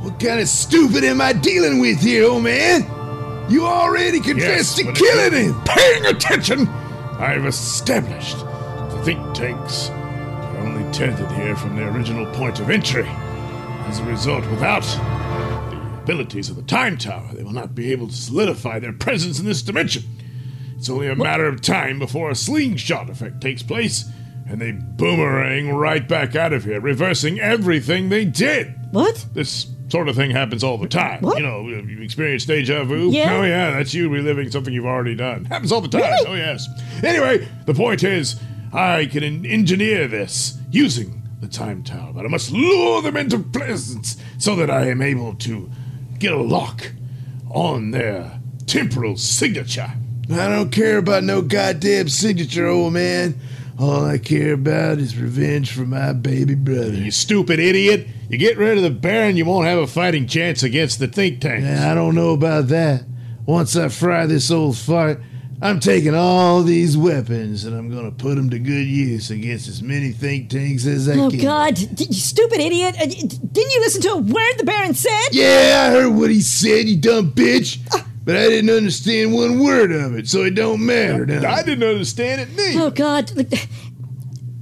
what 0.00 0.18
kind 0.18 0.40
of 0.40 0.48
stupid 0.48 1.04
am 1.04 1.20
I 1.20 1.32
dealing 1.32 1.78
with 1.78 2.00
here, 2.00 2.24
old 2.24 2.42
man? 2.42 2.82
You 3.48 3.64
already 3.64 4.18
confessed 4.18 4.78
Yes, 4.78 4.86
to 4.86 4.92
killing 4.92 5.32
him. 5.32 5.62
Paying 5.64 6.06
attention. 6.06 6.66
I've 6.66 7.46
established 7.46 8.38
the 8.40 9.00
think 9.04 9.20
tanks 9.32 9.90
are 9.90 10.58
only 10.58 10.92
tethered 10.92 11.30
here 11.30 11.54
from 11.54 11.76
their 11.76 11.88
original 11.90 12.26
point 12.34 12.58
of 12.58 12.68
entry. 12.68 13.06
As 13.86 14.00
a 14.00 14.04
result, 14.06 14.44
without 14.50 14.82
the 14.82 16.00
abilities 16.02 16.50
of 16.50 16.56
the 16.56 16.62
time 16.62 16.98
tower, 16.98 17.30
they 17.32 17.44
will 17.44 17.52
not 17.52 17.76
be 17.76 17.92
able 17.92 18.08
to 18.08 18.12
solidify 18.12 18.80
their 18.80 18.92
presence 18.92 19.38
in 19.38 19.46
this 19.46 19.62
dimension. 19.62 20.02
It's 20.76 20.90
only 20.90 21.06
a 21.06 21.14
matter 21.14 21.46
of 21.46 21.62
time 21.62 22.00
before 22.00 22.28
a 22.32 22.34
slingshot 22.34 23.08
effect 23.08 23.40
takes 23.40 23.62
place, 23.62 24.04
and 24.48 24.60
they 24.60 24.72
boomerang 24.72 25.70
right 25.70 26.06
back 26.06 26.36
out 26.36 26.52
of 26.52 26.64
here, 26.64 26.80
reversing 26.80 27.40
everything 27.40 28.08
they 28.08 28.24
did. 28.24 28.74
What? 28.92 29.26
This 29.34 29.66
sort 29.88 30.08
of 30.08 30.16
thing 30.16 30.30
happens 30.30 30.64
all 30.64 30.78
the 30.78 30.88
time. 30.88 31.20
What? 31.20 31.38
You 31.38 31.44
know, 31.44 31.62
you 31.68 32.02
experience 32.02 32.44
deja 32.44 32.84
vu. 32.84 33.10
Yeah. 33.10 33.36
Oh, 33.36 33.42
yeah, 33.42 33.72
that's 33.72 33.94
you 33.94 34.08
reliving 34.08 34.50
something 34.50 34.72
you've 34.72 34.86
already 34.86 35.14
done. 35.14 35.44
Happens 35.44 35.72
all 35.72 35.80
the 35.80 35.88
time. 35.88 36.02
Really? 36.02 36.26
Oh, 36.26 36.34
yes. 36.34 36.68
Anyway, 37.02 37.48
the 37.66 37.74
point 37.74 38.02
is, 38.02 38.40
I 38.72 39.06
can 39.06 39.46
engineer 39.46 40.08
this 40.08 40.58
using 40.70 41.22
the 41.40 41.48
time 41.48 41.82
tower, 41.82 42.12
but 42.12 42.24
I 42.24 42.28
must 42.28 42.50
lure 42.50 43.02
them 43.02 43.16
into 43.16 43.38
presence 43.38 44.16
so 44.38 44.56
that 44.56 44.70
I 44.70 44.88
am 44.88 45.02
able 45.02 45.34
to 45.34 45.70
get 46.18 46.32
a 46.32 46.40
lock 46.40 46.92
on 47.50 47.90
their 47.90 48.40
temporal 48.66 49.16
signature. 49.16 49.92
I 50.30 50.48
don't 50.48 50.72
care 50.72 50.98
about 50.98 51.22
no 51.22 51.42
goddamn 51.42 52.08
signature, 52.08 52.66
old 52.66 52.94
man. 52.94 53.38
All 53.78 54.04
I 54.06 54.16
care 54.18 54.54
about 54.54 54.98
is 54.98 55.18
revenge 55.18 55.70
for 55.72 55.82
my 55.82 56.12
baby 56.14 56.54
brother. 56.54 56.94
You 56.94 57.10
stupid 57.10 57.58
idiot. 57.60 58.06
You 58.30 58.38
get 58.38 58.56
rid 58.56 58.78
of 58.78 58.82
the 58.82 58.90
Baron, 58.90 59.36
you 59.36 59.44
won't 59.44 59.66
have 59.66 59.78
a 59.78 59.86
fighting 59.86 60.26
chance 60.26 60.62
against 60.62 60.98
the 60.98 61.06
think 61.08 61.40
tanks. 61.40 61.64
Yeah, 61.66 61.90
I 61.90 61.94
don't 61.94 62.14
know 62.14 62.30
about 62.30 62.68
that. 62.68 63.04
Once 63.44 63.76
I 63.76 63.88
fry 63.88 64.24
this 64.26 64.50
old 64.50 64.76
fart, 64.78 65.20
I'm 65.62 65.78
taking 65.80 66.14
all 66.14 66.62
these 66.62 66.96
weapons 66.96 67.64
and 67.64 67.76
I'm 67.76 67.90
gonna 67.94 68.10
put 68.10 68.34
them 68.36 68.50
to 68.50 68.58
good 68.58 68.86
use 68.86 69.30
against 69.30 69.68
as 69.68 69.82
many 69.82 70.10
think 70.10 70.50
tanks 70.50 70.86
as 70.86 71.08
I 71.08 71.12
Oh 71.18 71.30
can. 71.30 71.40
God! 71.40 71.74
D- 71.74 72.06
you 72.10 72.12
stupid 72.14 72.60
idiot! 72.60 72.94
Uh, 73.00 73.06
d- 73.06 73.14
didn't 73.22 73.72
you 73.72 73.80
listen 73.80 74.02
to 74.02 74.10
a 74.12 74.16
word 74.18 74.54
the 74.58 74.64
Baron 74.64 74.94
said? 74.94 75.28
Yeah, 75.32 75.86
I 75.88 75.90
heard 75.92 76.10
what 76.14 76.30
he 76.30 76.40
said, 76.40 76.88
you 76.88 76.96
dumb 76.96 77.30
bitch. 77.32 77.78
But 78.26 78.36
I 78.36 78.48
didn't 78.48 78.70
understand 78.70 79.32
one 79.32 79.60
word 79.60 79.92
of 79.92 80.16
it, 80.16 80.28
so 80.28 80.42
it 80.42 80.56
don't 80.56 80.84
matter. 80.84 81.24
Now. 81.24 81.48
I 81.48 81.62
didn't 81.62 81.88
understand 81.88 82.40
it 82.40 82.56
neither. 82.56 82.80
Oh 82.80 82.90
God! 82.90 83.30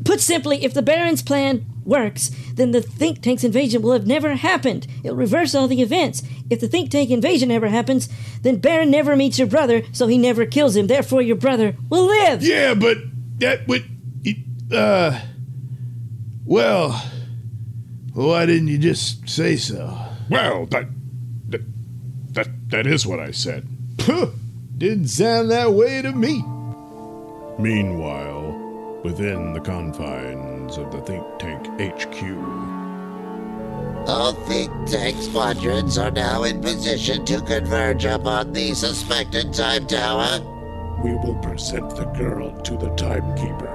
Put 0.04 0.20
simply, 0.20 0.64
if 0.64 0.74
the 0.74 0.82
Baron's 0.82 1.22
plan 1.22 1.64
works, 1.82 2.30
then 2.54 2.72
the 2.72 2.82
think 2.82 3.22
tank's 3.22 3.42
invasion 3.42 3.80
will 3.80 3.92
have 3.92 4.06
never 4.06 4.34
happened. 4.34 4.86
It'll 5.02 5.16
reverse 5.16 5.54
all 5.54 5.66
the 5.66 5.80
events. 5.80 6.22
If 6.50 6.60
the 6.60 6.68
think 6.68 6.90
tank 6.90 7.10
invasion 7.10 7.50
ever 7.50 7.68
happens, 7.68 8.10
then 8.42 8.58
Baron 8.58 8.90
never 8.90 9.16
meets 9.16 9.38
your 9.38 9.48
brother, 9.48 9.80
so 9.92 10.08
he 10.08 10.18
never 10.18 10.44
kills 10.44 10.76
him. 10.76 10.86
Therefore, 10.86 11.22
your 11.22 11.36
brother 11.36 11.74
will 11.88 12.04
live. 12.04 12.42
Yeah, 12.42 12.74
but 12.74 12.98
that 13.38 13.66
would. 13.66 13.84
it, 14.24 14.36
Uh. 14.70 15.20
Well. 16.44 17.02
Why 18.12 18.44
didn't 18.44 18.68
you 18.68 18.78
just 18.78 19.26
say 19.28 19.56
so? 19.56 19.98
Well, 20.30 20.66
that, 20.66 20.70
that 20.72 20.88
that 22.68 22.86
is 22.86 23.06
what 23.06 23.20
I 23.20 23.30
said. 23.30 23.66
Puh, 23.98 24.30
didn't 24.76 25.08
sound 25.08 25.50
that 25.50 25.72
way 25.72 26.02
to 26.02 26.12
me. 26.12 26.42
Meanwhile, 27.58 29.00
within 29.04 29.52
the 29.52 29.60
confines 29.60 30.76
of 30.76 30.90
the 30.90 31.00
think 31.02 31.24
tank 31.38 31.66
HQ, 31.80 32.22
All 34.06 34.32
think 34.46 34.70
tank 34.86 35.16
squadrons 35.22 35.96
are 35.96 36.10
now 36.10 36.42
in 36.42 36.60
position 36.60 37.24
to 37.26 37.40
converge 37.40 38.04
upon 38.04 38.52
the 38.52 38.74
suspected 38.74 39.54
time 39.54 39.86
tower. 39.86 40.40
we 41.02 41.14
will 41.14 41.36
present 41.36 41.88
the 41.96 42.04
girl 42.06 42.50
to 42.62 42.76
the 42.76 42.88
timekeeper. 42.96 43.70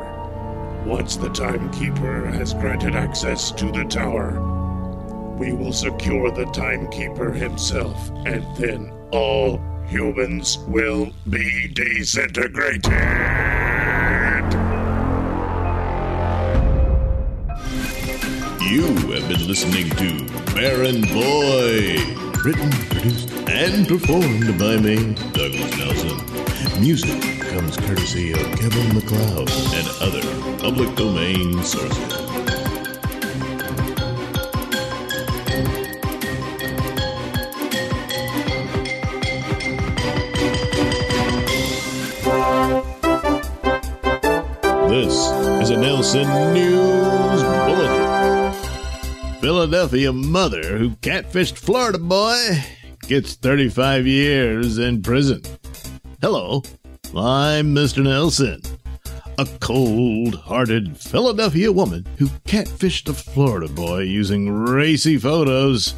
Once 0.85 1.15
the 1.15 1.29
timekeeper 1.29 2.25
has 2.31 2.53
granted 2.53 2.95
access 2.95 3.51
to 3.51 3.71
the 3.71 3.85
tower, 3.85 4.31
we 5.39 5.53
will 5.53 5.71
secure 5.71 6.29
the 6.29 6.45
timekeeper 6.47 7.31
himself, 7.31 8.11
and 8.25 8.45
then 8.57 8.91
all 9.11 9.57
humans 9.87 10.57
will 10.67 11.09
be 11.29 11.69
disintegrated. 11.69 12.91
You 18.69 18.85
have 19.13 19.27
been 19.29 19.47
listening 19.47 19.89
to 19.91 20.53
Baron 20.53 21.05
Void. 21.05 22.17
Written, 22.43 22.69
produced, 22.89 23.31
and 23.49 23.87
performed 23.87 24.59
by 24.59 24.77
me, 24.77 25.15
Douglas 25.31 25.77
Nelson. 25.77 26.81
Music 26.81 27.41
comes 27.49 27.77
courtesy 27.77 28.31
of 28.33 28.39
Kevin 28.57 28.93
MacLeod 28.93 29.49
and 29.49 29.87
other 30.01 30.21
public 30.59 30.95
domain 30.95 31.63
sources. 31.63 32.28
Philadelphia 49.79 50.11
mother 50.11 50.77
who 50.77 50.89
catfished 50.97 51.57
Florida 51.57 51.97
boy 51.97 52.65
gets 53.07 53.35
35 53.35 54.05
years 54.05 54.77
in 54.77 55.01
prison. 55.01 55.41
Hello, 56.21 56.63
I'm 57.15 57.73
Mr. 57.73 58.03
Nailsin. 58.03 58.59
A 59.37 59.45
cold 59.61 60.35
hearted 60.35 60.97
Philadelphia 60.97 61.71
woman 61.71 62.05
who 62.17 62.25
catfished 62.45 63.07
a 63.07 63.13
Florida 63.13 63.69
boy 63.69 63.99
using 63.99 64.51
racy 64.51 65.17
photos 65.17 65.95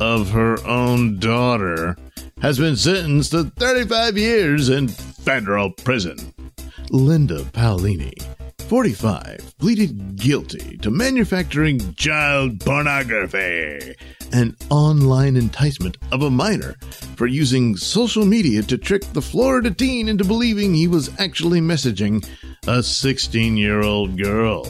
of 0.00 0.30
her 0.30 0.56
own 0.66 1.18
daughter 1.18 1.94
has 2.40 2.58
been 2.58 2.76
sentenced 2.76 3.32
to 3.32 3.44
35 3.44 4.16
years 4.16 4.70
in 4.70 4.88
federal 4.88 5.72
prison. 5.72 6.16
Linda 6.88 7.40
Paolini, 7.52 8.14
45, 8.68 9.54
pleaded 9.58 10.16
guilty 10.16 10.76
to 10.82 10.90
manufacturing 10.90 11.94
child 11.94 12.60
pornography 12.60 13.96
and 14.30 14.54
online 14.68 15.36
enticement 15.36 15.96
of 16.12 16.20
a 16.20 16.30
minor 16.30 16.74
for 17.16 17.26
using 17.26 17.78
social 17.78 18.26
media 18.26 18.62
to 18.62 18.76
trick 18.76 19.02
the 19.14 19.22
Florida 19.22 19.70
teen 19.70 20.06
into 20.06 20.22
believing 20.22 20.74
he 20.74 20.86
was 20.86 21.08
actually 21.18 21.62
messaging 21.62 22.22
a 22.66 22.82
16 22.82 23.56
year 23.56 23.80
old 23.80 24.18
girl. 24.18 24.66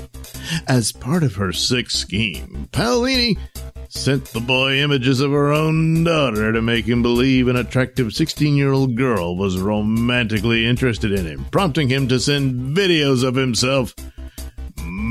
As 0.68 0.92
part 0.92 1.24
of 1.24 1.34
her 1.34 1.52
sick 1.52 1.90
scheme, 1.90 2.68
Paolini 2.70 3.36
sent 3.88 4.24
the 4.26 4.40
boy 4.40 4.74
images 4.74 5.20
of 5.20 5.30
her 5.30 5.50
own 5.52 6.04
daughter 6.04 6.52
to 6.52 6.60
make 6.60 6.84
him 6.84 7.02
believe 7.02 7.48
an 7.48 7.56
attractive 7.56 8.12
16 8.12 8.56
year 8.56 8.72
old 8.72 8.94
girl 8.94 9.36
was 9.36 9.58
romantically 9.58 10.66
interested 10.66 11.12
in 11.12 11.24
him, 11.24 11.44
prompting 11.50 11.88
him 11.88 12.06
to 12.08 12.20
send 12.20 12.76
videos 12.76 13.24
of 13.24 13.34
himself 13.34 13.94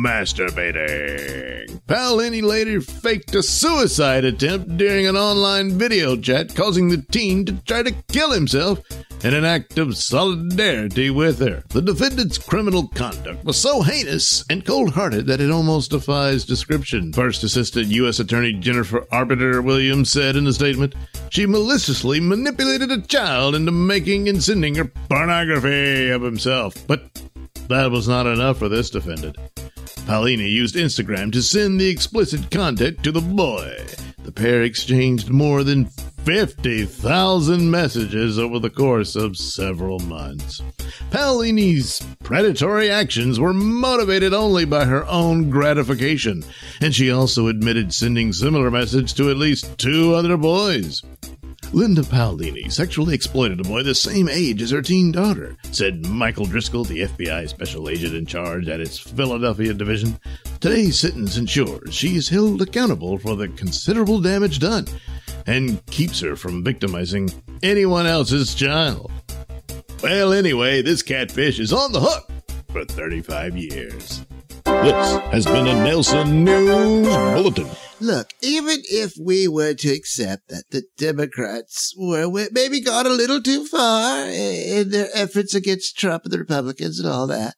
masturbating. 0.04 1.82
Paolini 1.88 2.41
later 2.41 2.82
faked 2.82 3.34
a 3.36 3.41
suicide 3.41 4.26
attempt 4.26 4.78
during 4.78 5.08
an 5.08 5.16
online 5.16 5.78
video 5.78 6.16
chat, 6.18 6.56
causing 6.56 6.89
the 6.89 7.02
teen 7.12 7.45
to 7.45 7.54
try 7.64 7.82
to 7.84 7.95
kill 8.10 8.32
himself 8.32 8.80
in 9.24 9.34
an 9.34 9.45
act 9.45 9.78
of 9.78 9.98
solidarity 9.98 11.10
with 11.10 11.39
her. 11.39 11.64
The 11.70 11.82
defendant's 11.82 12.38
criminal 12.38 12.88
conduct 12.89 13.43
was 13.43 13.58
so 13.58 13.82
heinous 13.82 14.45
and 14.50 14.66
cold 14.66 14.93
hearted 14.93 15.26
that 15.28 15.41
it 15.41 15.52
almost 15.52 15.91
defies 15.91 16.45
description. 16.45 17.14
First 17.14 17.43
Assistant 17.43 17.88
U.S. 17.88 18.20
Attorney 18.20 18.54
Jennifer 18.54 19.06
Arbittier 19.12 19.62
Williams 19.62 20.12
said 20.12 20.36
in 20.36 20.45
a 20.48 20.54
statement 20.54 20.93
she 21.30 21.45
maliciously 21.45 22.20
manipulated 22.20 22.91
a 22.91 23.02
child 23.02 23.56
into 23.56 23.72
making 23.72 24.30
and 24.30 24.43
sending 24.43 24.76
her 24.76 24.86
pornography 24.86 26.10
of 26.10 26.22
himself. 26.22 26.76
But 26.88 27.10
that 27.70 27.91
was 27.91 28.08
not 28.08 28.28
enough 28.28 28.60
for 28.60 28.70
this 28.70 28.89
defendant. 28.89 29.38
Paolini 30.08 30.49
used 30.49 30.76
Instagram 30.76 31.34
to 31.34 31.41
send 31.41 31.82
the 31.82 31.89
explicit 31.89 32.49
content 32.49 33.03
to 33.03 33.12
the 33.12 33.20
boy. 33.20 33.76
The 34.24 34.32
pair 34.32 34.62
exchanged 34.62 35.30
more 35.30 35.66
than 35.66 35.84
50,000 36.24 37.70
messages 37.70 38.39
over 38.39 38.58
the 38.58 38.70
course 38.70 39.18
of 39.18 39.36
several 39.36 39.99
months. 39.99 40.62
Paolini's 41.12 42.01
predatory 42.24 42.89
actions 42.89 43.38
were 43.38 43.53
motivated 43.53 44.34
only 44.34 44.64
by 44.64 44.86
her 44.86 45.05
own 45.08 45.49
gratification, 45.49 46.41
and 46.80 46.95
she 46.95 47.12
also 47.12 47.47
admitted 47.47 47.93
sending 47.93 48.32
similar 48.32 48.72
messages 48.72 49.12
to 49.12 49.30
at 49.30 49.36
least 49.36 49.78
two 49.78 50.16
other 50.16 50.38
boys. 50.38 51.03
Linda 51.74 52.01
Paolini 52.01 52.72
sexually 52.72 53.13
exploited 53.13 53.59
a 53.59 53.63
boy 53.63 53.84
the 53.84 53.93
same 53.93 54.30
age 54.30 54.61
as 54.61 54.72
her 54.72 54.82
teen 54.82 55.11
daughter, 55.11 55.55
said 55.72 56.05
Michael 56.07 56.45
Driscoll, 56.45 56.86
the 56.86 57.01
FBI 57.01 57.49
special 57.49 57.89
agent 57.89 58.15
in 58.15 58.26
charge 58.26 58.68
at 58.70 58.80
its 58.80 58.97
Philadelphia 58.97 59.74
division. 59.74 60.18
Today's 60.59 60.99
sentence 60.99 61.38
ensures 61.38 61.93
she 61.93 62.15
is 62.15 62.30
held 62.30 62.61
accountable 62.61 63.18
for 63.18 63.36
the 63.36 63.49
considerable 63.49 64.22
damage 64.22 64.59
done 64.59 64.88
and 65.45 65.86
keeps 65.88 66.20
her 66.22 66.36
from 66.36 66.63
victimizing 66.63 67.30
anyone 67.61 68.05
else's 68.07 68.55
child. 68.55 69.11
Well, 70.01 70.32
anyway, 70.34 70.82
this 70.82 71.01
catfish 71.01 71.59
is 71.59 71.74
on 71.74 71.91
the 71.91 71.99
hook 71.99 72.30
for 72.72 72.86
35 72.86 73.57
years. 73.57 74.26
This 74.84 75.17
has 75.32 75.45
been 75.45 75.67
a 75.67 75.73
Nailsin 75.73 76.43
News 76.43 77.07
Bulletin. 77.07 77.67
Look, 77.99 78.30
even 78.41 78.78
if 78.89 79.13
we 79.19 79.47
were 79.47 79.73
to 79.73 79.89
accept 79.89 80.49
that 80.49 80.65
the 80.69 80.84
Democrats 80.97 81.93
were 81.97 82.30
maybe 82.51 82.80
gone 82.80 83.07
a 83.07 83.09
little 83.09 83.41
too 83.41 83.65
far 83.65 84.28
in 84.28 84.91
their 84.91 85.09
efforts 85.13 85.55
against 85.55 85.97
Trump 85.97 86.23
and 86.25 86.34
the 86.34 86.38
Republicans 86.38 86.99
and 86.99 87.09
all 87.09 87.28
that, 87.28 87.55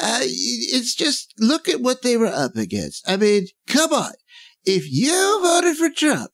uh, 0.00 0.20
it's 0.22 0.94
just 0.94 1.34
look 1.38 1.68
at 1.68 1.80
what 1.80 2.02
they 2.02 2.16
were 2.16 2.26
up 2.26 2.56
against. 2.56 3.08
I 3.08 3.16
mean, 3.16 3.46
come 3.66 3.92
on. 3.92 4.12
If 4.64 4.90
you 4.90 5.40
voted 5.42 5.76
for 5.76 5.90
Trump, 5.90 6.30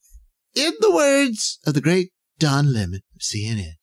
in 0.55 0.73
the 0.81 0.93
words 0.93 1.59
of 1.67 1.75
the 1.75 1.81
great 1.81 2.11
Don 2.39 2.73
Lemon 2.73 3.01
of 3.15 3.21
CNN, 3.23 3.75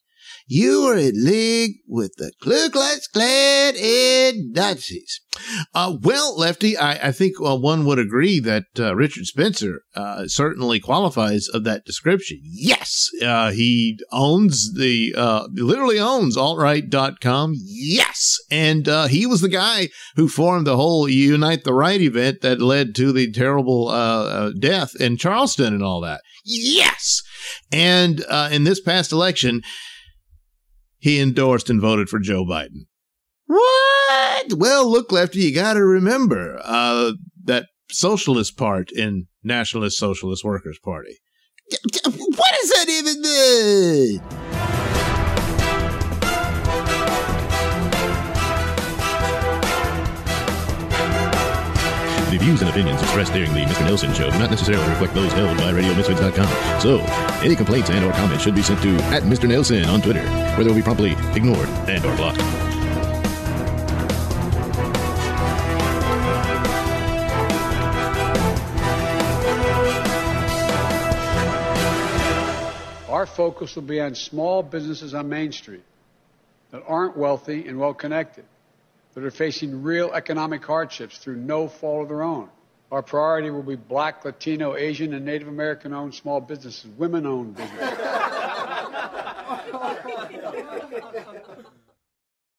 you 0.52 0.88
are 0.88 0.98
in 0.98 1.24
league 1.24 1.76
with 1.88 2.16
the 2.18 2.32
Ku 2.42 2.72
Klux 2.72 3.08
Klan 3.08 3.76
and 3.78 4.52
Nazis. 4.52 5.22
Uh, 5.76 5.96
well, 6.02 6.36
Lefty, 6.36 6.76
I, 6.76 7.10
I 7.10 7.12
think 7.12 7.36
uh, 7.40 7.56
one 7.56 7.86
would 7.86 8.00
agree 8.00 8.40
that 8.40 8.66
uh, 8.80 8.96
Richard 8.96 9.28
Spencer 9.28 9.84
uh, 9.96 10.28
certainly 10.28 10.80
qualifies 10.80 11.48
of 11.48 11.66
that 11.66 11.86
description. 11.86 12.40
Yes, 12.44 13.10
uh, 13.24 13.52
he 13.52 14.00
owns 14.12 14.74
the, 14.74 15.14
uh, 15.16 15.48
literally 15.54 16.00
owns 16.00 16.36
altright.com. 16.36 17.54
Yes. 17.56 18.40
And 18.50 18.88
he 19.10 19.28
was 19.28 19.42
the 19.42 19.50
guy 19.50 19.90
who 20.16 20.28
formed 20.28 20.66
the 20.66 20.78
whole 20.78 21.08
Unite 21.08 21.64
the 21.64 21.76
Right 21.76 22.02
event 22.02 22.42
that 22.42 22.60
led 22.60 22.96
to 22.96 23.12
the 23.12 23.32
terrible 23.32 23.90
death 24.58 24.96
in 25.00 25.16
Charleston 25.18 25.76
and 25.76 25.84
all 25.84 26.02
that. 26.02 26.22
Yes. 26.44 27.22
And 27.72 28.22
in 28.52 28.64
this 28.64 28.82
past 28.82 29.12
election, 29.12 29.62
he 31.00 31.20
endorsed 31.20 31.70
and 31.70 31.82
voted 31.82 32.10
for 32.10 32.20
Joe 32.20 32.46
Biden. 32.46 32.86
What? 33.48 34.54
Well, 34.54 34.90
look, 34.90 35.12
Lefty, 35.12 35.40
you 35.40 35.54
got 35.56 35.74
to 35.74 35.84
remember 35.84 36.60
uh, 36.64 37.14
that 37.46 37.66
socialist 37.90 38.58
part 38.58 38.92
in 38.92 39.28
Nationalist 39.44 39.98
Socialist 39.98 40.44
Workers 40.44 40.80
Party. 40.84 41.18
What 42.04 42.56
does 42.62 42.70
that 42.70 42.86
even 42.90 43.22
mean? 43.22 44.49
Views 52.40 52.62
and 52.62 52.70
opinions 52.70 53.02
expressed 53.02 53.34
during 53.34 53.54
the 53.54 53.60
Mr. 53.66 53.86
Nailsin 53.86 54.16
Show 54.16 54.32
do 54.32 54.40
not 54.40 54.50
necessarily 54.50 54.88
reflect 54.88 55.14
those 55.14 55.34
held 55.34 55.58
by 55.58 55.74
RadioMisfits.com. 55.74 56.80
So, 56.80 57.00
any 57.44 57.54
complaints 57.54 57.90
and 57.90 58.06
or 58.06 58.14
comments 58.14 58.46
should 58.46 58.56
be 58.56 58.62
sent 58.62 58.82
to 58.82 58.96
at 59.12 59.24
Mr. 59.24 59.50
Nailsin 59.50 59.86
on 59.86 60.02
Twitter, 60.02 60.22
where 60.22 60.64
they 60.64 60.70
will 60.70 60.76
be 60.76 60.82
promptly 60.82 61.12
ignored 61.36 61.68
and 61.90 62.06
or 62.06 62.16
blocked. 62.16 62.40
Our 73.10 73.26
focus 73.26 73.76
will 73.76 73.84
be 73.84 74.00
on 74.00 74.16
small 74.16 74.64
businesses 74.64 75.14
on 75.14 75.28
Main 75.28 75.52
Street 75.52 75.84
that 76.72 76.84
aren't 76.88 77.18
wealthy 77.18 77.68
and 77.68 77.78
well 77.78 77.94
connected 77.94 78.46
that 79.20 79.26
are 79.26 79.32
facing 79.32 79.84
real 79.84 80.14
economic 80.14 80.64
hardships 80.64 81.18
through 81.18 81.36
no 81.36 81.68
fault 81.68 82.04
of 82.04 82.08
their 82.08 82.24
own. 82.24 82.50
Our 82.90 83.04
priority 83.04 83.50
will 83.50 83.64
be 83.64 83.76
black, 83.76 84.24
Latino, 84.24 84.78
Asian, 84.78 85.14
and 85.14 85.26
Native 85.26 85.50
American 85.50 85.94
owned 85.94 86.16
small 86.16 86.40
businesses, 86.40 86.90
women 86.98 87.26
owned 87.26 87.58
businesses. 87.58 87.98